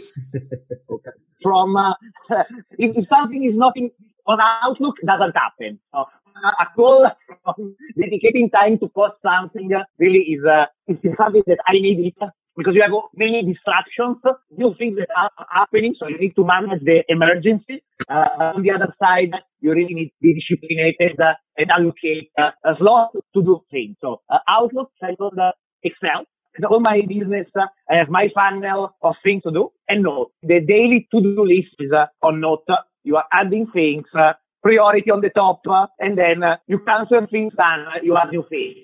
from, 1.42 1.76
uh, 1.76 1.92
if, 2.78 2.96
if, 2.96 3.08
something 3.08 3.44
is 3.44 3.56
not 3.56 3.74
in, 3.76 3.90
on 4.26 4.38
Outlook, 4.40 4.94
doesn't 5.04 5.36
happen. 5.36 5.78
So, 5.92 6.06
a 6.60 6.66
call 6.74 7.10
from 7.44 7.76
dedicating 8.00 8.50
time 8.50 8.78
to 8.78 8.88
post 8.88 9.14
something 9.22 9.70
really 9.98 10.20
is, 10.34 10.44
uh, 10.44 10.66
is 10.88 10.98
something 11.16 11.42
that 11.46 11.58
I 11.68 11.74
need 11.74 12.14
it 12.20 12.28
because 12.56 12.74
you 12.74 12.82
have 12.82 12.92
many 13.16 13.42
distractions, 13.42 14.16
new 14.56 14.74
things 14.78 14.96
that 14.98 15.08
are 15.16 15.30
happening, 15.50 15.94
so 15.98 16.08
you 16.08 16.18
need 16.18 16.34
to 16.36 16.44
manage 16.44 16.82
the 16.84 17.02
emergency. 17.08 17.82
Uh, 18.08 18.54
on 18.56 18.62
the 18.62 18.70
other 18.70 18.94
side, 19.02 19.32
you 19.60 19.72
really 19.72 19.94
need 19.94 20.08
to 20.08 20.20
be 20.22 20.34
disciplined 20.34 21.20
uh, 21.20 21.34
and 21.56 21.70
allocate 21.70 22.30
uh, 22.38 22.50
a 22.64 22.74
slot 22.78 23.10
to 23.34 23.42
do 23.42 23.60
things. 23.70 23.96
So 24.00 24.20
uh, 24.30 24.38
Outlook, 24.48 24.90
second, 25.00 25.38
uh, 25.38 25.52
Excel. 25.82 26.26
And 26.56 26.64
all 26.66 26.78
my 26.80 27.00
business, 27.08 27.48
uh, 27.58 27.66
I 27.90 27.96
have 27.96 28.08
my 28.08 28.28
funnel 28.32 28.94
of 29.02 29.14
things 29.24 29.42
to 29.42 29.50
do. 29.50 29.70
And 29.88 30.04
Note, 30.04 30.30
the 30.42 30.60
daily 30.60 31.08
to-do 31.12 31.44
list 31.44 31.74
is 31.80 31.90
uh, 31.92 32.06
on 32.22 32.40
Note. 32.40 32.66
You 33.02 33.16
are 33.16 33.24
adding 33.32 33.66
things, 33.72 34.04
uh, 34.16 34.34
priority 34.62 35.10
on 35.10 35.20
the 35.20 35.30
top, 35.30 35.62
uh, 35.68 35.86
and 35.98 36.16
then 36.16 36.42
uh, 36.42 36.56
you 36.68 36.78
cancel 36.86 37.26
things 37.30 37.52
and 37.58 38.04
you 38.04 38.16
add 38.16 38.30
new 38.30 38.44
things. 38.48 38.76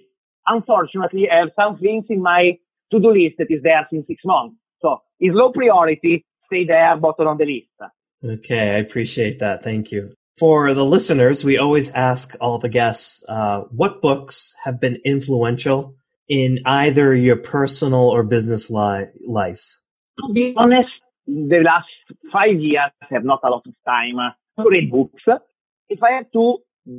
Unfortunately, 0.46 1.28
I 1.30 1.40
have 1.40 1.50
some 1.54 1.78
things 1.78 2.06
in 2.08 2.20
my 2.20 2.58
to-do 2.90 3.12
list 3.12 3.36
that 3.38 3.50
is 3.50 3.62
there 3.62 3.86
since 3.90 4.06
six 4.06 4.22
months. 4.24 4.56
So 4.80 4.98
it's 5.18 5.34
low 5.34 5.52
priority, 5.52 6.24
stay 6.46 6.64
there, 6.64 6.96
bottom 6.96 7.28
on 7.28 7.38
the 7.38 7.44
list. 7.44 7.92
Okay, 8.22 8.70
I 8.70 8.78
appreciate 8.78 9.38
that. 9.38 9.62
Thank 9.62 9.92
you. 9.92 10.12
For 10.38 10.72
the 10.72 10.84
listeners, 10.84 11.44
we 11.44 11.58
always 11.58 11.90
ask 11.90 12.34
all 12.40 12.58
the 12.58 12.68
guests, 12.68 13.24
uh, 13.28 13.62
what 13.70 14.00
books 14.00 14.54
have 14.64 14.80
been 14.80 14.96
influential 15.04 15.94
in 16.28 16.58
either 16.64 17.14
your 17.14 17.36
personal 17.36 18.08
or 18.08 18.22
business 18.22 18.70
li- 18.70 19.06
lives? 19.26 19.82
To 20.18 20.32
be 20.32 20.54
honest, 20.56 20.88
the 21.26 21.62
last 21.64 21.88
five 22.32 22.58
years 22.58 22.90
I 23.02 23.06
have 23.10 23.24
not 23.24 23.40
a 23.44 23.50
lot 23.50 23.66
of 23.66 23.74
time 23.86 24.16
to 24.58 24.68
read 24.68 24.90
books. 24.90 25.22
If 25.88 26.02
I 26.02 26.12
had 26.12 26.32
to 26.32 26.58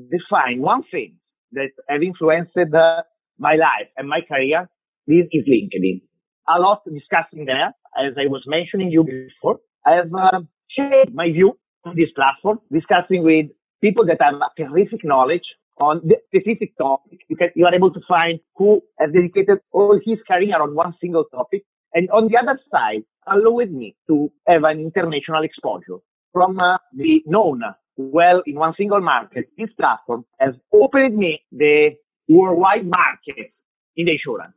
define 0.09 0.61
one 0.61 0.83
thing 0.91 1.15
that 1.53 1.71
have 1.89 2.03
influenced 2.03 2.55
uh, 2.57 3.01
my 3.39 3.55
life 3.55 3.89
and 3.97 4.07
my 4.07 4.21
career, 4.21 4.69
this 5.07 5.25
is 5.31 5.43
LinkedIn. 5.47 6.01
A 6.49 6.59
lot 6.59 6.81
discussing 6.85 7.45
there, 7.45 7.73
as 7.97 8.13
I 8.17 8.27
was 8.27 8.43
mentioning 8.47 8.91
you 8.91 9.03
before. 9.03 9.59
I 9.85 9.95
have 9.95 10.13
uh, 10.13 10.41
shared 10.69 11.13
my 11.13 11.31
view 11.31 11.57
on 11.85 11.95
this 11.95 12.09
platform, 12.15 12.59
discussing 12.71 13.23
with 13.23 13.47
people 13.81 14.05
that 14.05 14.17
have 14.21 14.35
terrific 14.57 15.03
knowledge 15.03 15.45
on 15.79 16.01
the 16.03 16.17
specific 16.27 16.77
topic. 16.77 17.19
You 17.29 17.35
can, 17.35 17.49
you 17.55 17.65
are 17.65 17.73
able 17.73 17.91
to 17.91 17.99
find 18.07 18.39
who 18.55 18.81
has 18.99 19.11
dedicated 19.11 19.59
all 19.71 19.99
his 20.05 20.19
career 20.27 20.61
on 20.61 20.75
one 20.75 20.93
single 21.01 21.25
topic. 21.25 21.63
And 21.93 22.09
on 22.11 22.27
the 22.27 22.37
other 22.37 22.59
side, 22.71 23.03
allowed 23.27 23.71
me 23.71 23.95
to 24.07 24.31
have 24.47 24.63
an 24.63 24.79
international 24.79 25.43
exposure 25.43 25.97
from 26.33 26.59
uh, 26.59 26.77
the 26.93 27.21
known 27.25 27.61
well 27.97 28.41
in 28.45 28.55
one 28.55 28.73
single 28.77 29.01
market. 29.01 29.45
This 29.57 29.69
platform 29.77 30.25
has 30.39 30.53
opened 30.73 31.17
me 31.17 31.41
the 31.51 31.91
worldwide 32.29 32.85
market 32.85 33.51
in 33.95 34.05
the 34.05 34.13
insurance. 34.13 34.53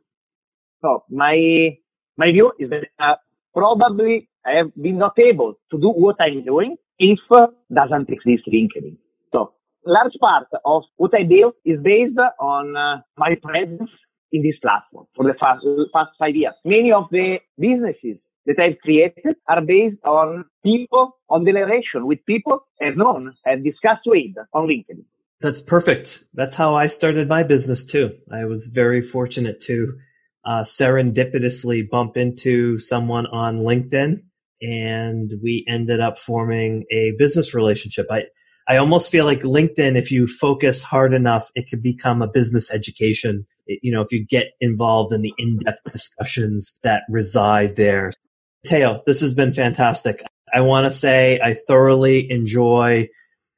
So 0.85 1.03
my, 1.09 1.77
my 2.15 2.31
view 2.31 2.51
is 2.59 2.69
that 2.69 2.85
uh, 2.99 3.15
probably 3.55 4.29
I 4.45 4.57
have 4.57 4.75
been 4.79 4.99
not 4.99 5.17
able 5.17 5.55
to 5.71 5.79
do 5.79 5.89
what 5.89 6.17
I'm 6.19 6.45
doing 6.45 6.75
if 6.99 7.17
uh, 7.31 7.47
doesn't 7.73 8.07
exist 8.09 8.43
LinkedIn. 8.53 8.97
So 9.33 9.53
large 9.83 10.13
part 10.21 10.45
of 10.63 10.83
what 10.97 11.11
I 11.15 11.23
build 11.23 11.53
is 11.65 11.79
based 11.81 12.19
on 12.39 12.77
uh, 12.77 13.01
my 13.17 13.33
presence 13.41 13.89
in 14.31 14.43
this 14.43 14.59
platform 14.61 15.07
for 15.15 15.25
the 15.25 15.33
past, 15.33 15.65
past 15.91 16.11
five 16.19 16.35
years. 16.35 16.53
Many 16.63 16.91
of 16.91 17.05
the 17.09 17.39
businesses 17.57 18.19
that 18.45 18.59
I've 18.59 18.77
created 18.83 19.37
are 19.49 19.61
based 19.61 19.97
on 20.05 20.45
people, 20.63 21.17
on 21.31 21.45
the 21.45 21.53
relation 21.53 22.05
with 22.05 22.19
people 22.27 22.59
I've 22.79 22.95
known, 22.95 23.33
I've 23.43 23.63
discussed 23.63 24.05
with 24.05 24.35
on 24.53 24.67
LinkedIn. 24.67 25.03
That's 25.41 25.63
perfect. 25.63 26.25
That's 26.35 26.53
how 26.53 26.75
I 26.75 26.85
started 26.85 27.27
my 27.27 27.41
business 27.41 27.83
too. 27.83 28.11
I 28.31 28.45
was 28.45 28.67
very 28.67 29.01
fortunate 29.01 29.59
to 29.61 29.97
uh, 30.45 30.61
serendipitously 30.61 31.89
bump 31.89 32.17
into 32.17 32.77
someone 32.77 33.25
on 33.27 33.59
LinkedIn 33.59 34.19
and 34.61 35.31
we 35.43 35.65
ended 35.67 35.99
up 35.99 36.17
forming 36.17 36.85
a 36.91 37.13
business 37.17 37.53
relationship. 37.53 38.07
I, 38.09 38.23
I 38.67 38.77
almost 38.77 39.11
feel 39.11 39.25
like 39.25 39.41
LinkedIn, 39.41 39.95
if 39.95 40.11
you 40.11 40.27
focus 40.27 40.83
hard 40.83 41.13
enough, 41.13 41.51
it 41.55 41.69
could 41.69 41.81
become 41.81 42.21
a 42.21 42.27
business 42.27 42.71
education. 42.71 43.45
It, 43.67 43.79
you 43.83 43.91
know, 43.91 44.01
if 44.01 44.11
you 44.11 44.25
get 44.25 44.51
involved 44.61 45.13
in 45.13 45.21
the 45.21 45.33
in-depth 45.37 45.83
discussions 45.91 46.79
that 46.83 47.03
reside 47.09 47.75
there. 47.75 48.11
Matteo, 48.63 49.01
this 49.05 49.21
has 49.21 49.33
been 49.33 49.51
fantastic. 49.51 50.23
I 50.53 50.61
want 50.61 50.85
to 50.85 50.91
say 50.91 51.39
I 51.43 51.55
thoroughly 51.67 52.27
enjoy 52.31 53.09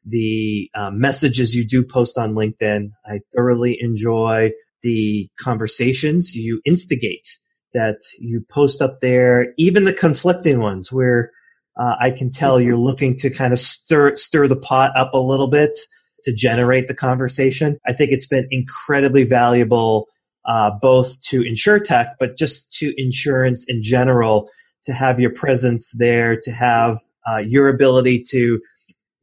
the 0.05 0.69
uh, 0.73 0.89
messages 0.91 1.53
you 1.53 1.67
do 1.67 1.85
post 1.85 2.17
on 2.17 2.33
LinkedIn. 2.33 2.89
I 3.05 3.19
thoroughly 3.35 3.77
enjoy 3.79 4.51
the 4.87 5.29
conversations 5.37 6.33
you 6.33 6.61
instigate 6.63 7.27
that 7.73 7.97
you 8.19 8.39
post 8.49 8.81
up 8.81 9.01
there, 9.01 9.47
even 9.57 9.83
the 9.83 9.91
conflicting 9.91 10.61
ones 10.61 10.93
where 10.93 11.29
uh, 11.77 11.95
I 11.99 12.11
can 12.11 12.31
tell 12.31 12.61
you're 12.61 12.77
looking 12.77 13.17
to 13.17 13.29
kind 13.29 13.51
of 13.51 13.59
stir 13.59 14.15
stir 14.15 14.47
the 14.47 14.55
pot 14.55 14.91
up 14.95 15.13
a 15.13 15.19
little 15.19 15.49
bit 15.49 15.77
to 16.23 16.33
generate 16.33 16.87
the 16.87 16.93
conversation. 16.93 17.77
I 17.85 17.91
think 17.91 18.11
it's 18.11 18.27
been 18.27 18.47
incredibly 18.49 19.25
valuable, 19.25 20.07
uh, 20.45 20.71
both 20.81 21.19
to 21.29 21.41
insurtech, 21.41 22.13
but 22.17 22.37
just 22.37 22.71
to 22.79 22.93
insurance 22.95 23.65
in 23.67 23.83
general, 23.83 24.49
to 24.85 24.93
have 24.93 25.19
your 25.19 25.33
presence 25.33 25.93
there, 25.97 26.37
to 26.43 26.51
have 26.51 26.97
uh, 27.29 27.39
your 27.39 27.67
ability 27.67 28.23
to 28.29 28.61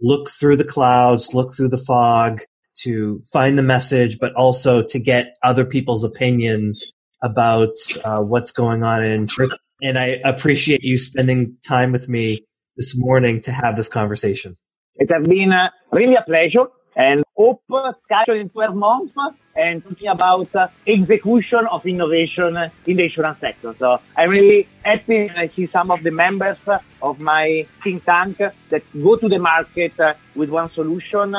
look 0.02 0.28
through 0.28 0.58
the 0.58 0.70
clouds, 0.76 1.32
look 1.32 1.56
through 1.56 1.70
the 1.70 1.84
fog, 1.88 2.42
to 2.82 3.22
find 3.32 3.58
the 3.58 3.62
message, 3.62 4.18
but 4.18 4.34
also 4.34 4.82
to 4.82 4.98
get 4.98 5.36
other 5.42 5.64
people's 5.64 6.04
opinions 6.04 6.92
about 7.22 7.74
uh, 8.04 8.20
what's 8.20 8.52
going 8.52 8.82
on 8.82 9.02
in 9.02 9.26
insurtech. 9.26 9.56
And 9.82 9.98
I 9.98 10.20
appreciate 10.24 10.82
you 10.82 10.98
spending 10.98 11.56
time 11.66 11.92
with 11.92 12.08
me 12.08 12.44
this 12.76 12.94
morning 12.96 13.40
to 13.42 13.52
have 13.52 13.76
this 13.76 13.88
conversation. 13.88 14.56
It 14.96 15.10
has 15.12 15.26
been 15.26 15.52
uh, 15.52 15.70
really 15.92 16.14
a 16.14 16.22
pleasure 16.22 16.66
and 16.96 17.24
hope 17.36 17.62
uh, 17.72 17.92
schedule 18.04 18.40
in 18.40 18.48
12 18.48 18.76
months 18.76 19.14
and 19.56 19.82
talking 19.82 20.08
about 20.08 20.54
uh, 20.54 20.68
execution 20.86 21.66
of 21.70 21.84
innovation 21.86 22.56
in 22.86 22.96
the 22.96 23.04
insurance 23.04 23.40
sector. 23.40 23.74
So 23.78 24.00
I'm 24.16 24.30
really 24.30 24.68
happy 24.82 25.30
I 25.30 25.48
see 25.54 25.68
some 25.72 25.90
of 25.90 26.02
the 26.02 26.10
members 26.10 26.58
of 27.02 27.20
my 27.20 27.66
think 27.82 28.04
tank 28.04 28.38
that 28.38 28.82
go 28.92 29.16
to 29.16 29.28
the 29.28 29.38
market 29.38 29.98
uh, 29.98 30.14
with 30.34 30.50
one 30.50 30.70
solution 30.72 31.34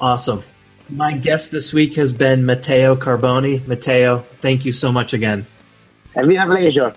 Awesome. 0.00 0.42
My 0.90 1.12
guest 1.12 1.50
this 1.50 1.72
week 1.72 1.94
has 1.94 2.12
been 2.12 2.44
Matteo 2.44 2.94
Carbone. 2.94 3.66
Matteo, 3.66 4.24
thank 4.40 4.64
you 4.64 4.72
so 4.72 4.92
much 4.92 5.14
again. 5.14 5.46
It's 6.14 6.26
been 6.26 6.36
a 6.36 6.46
pleasure. 6.46 6.94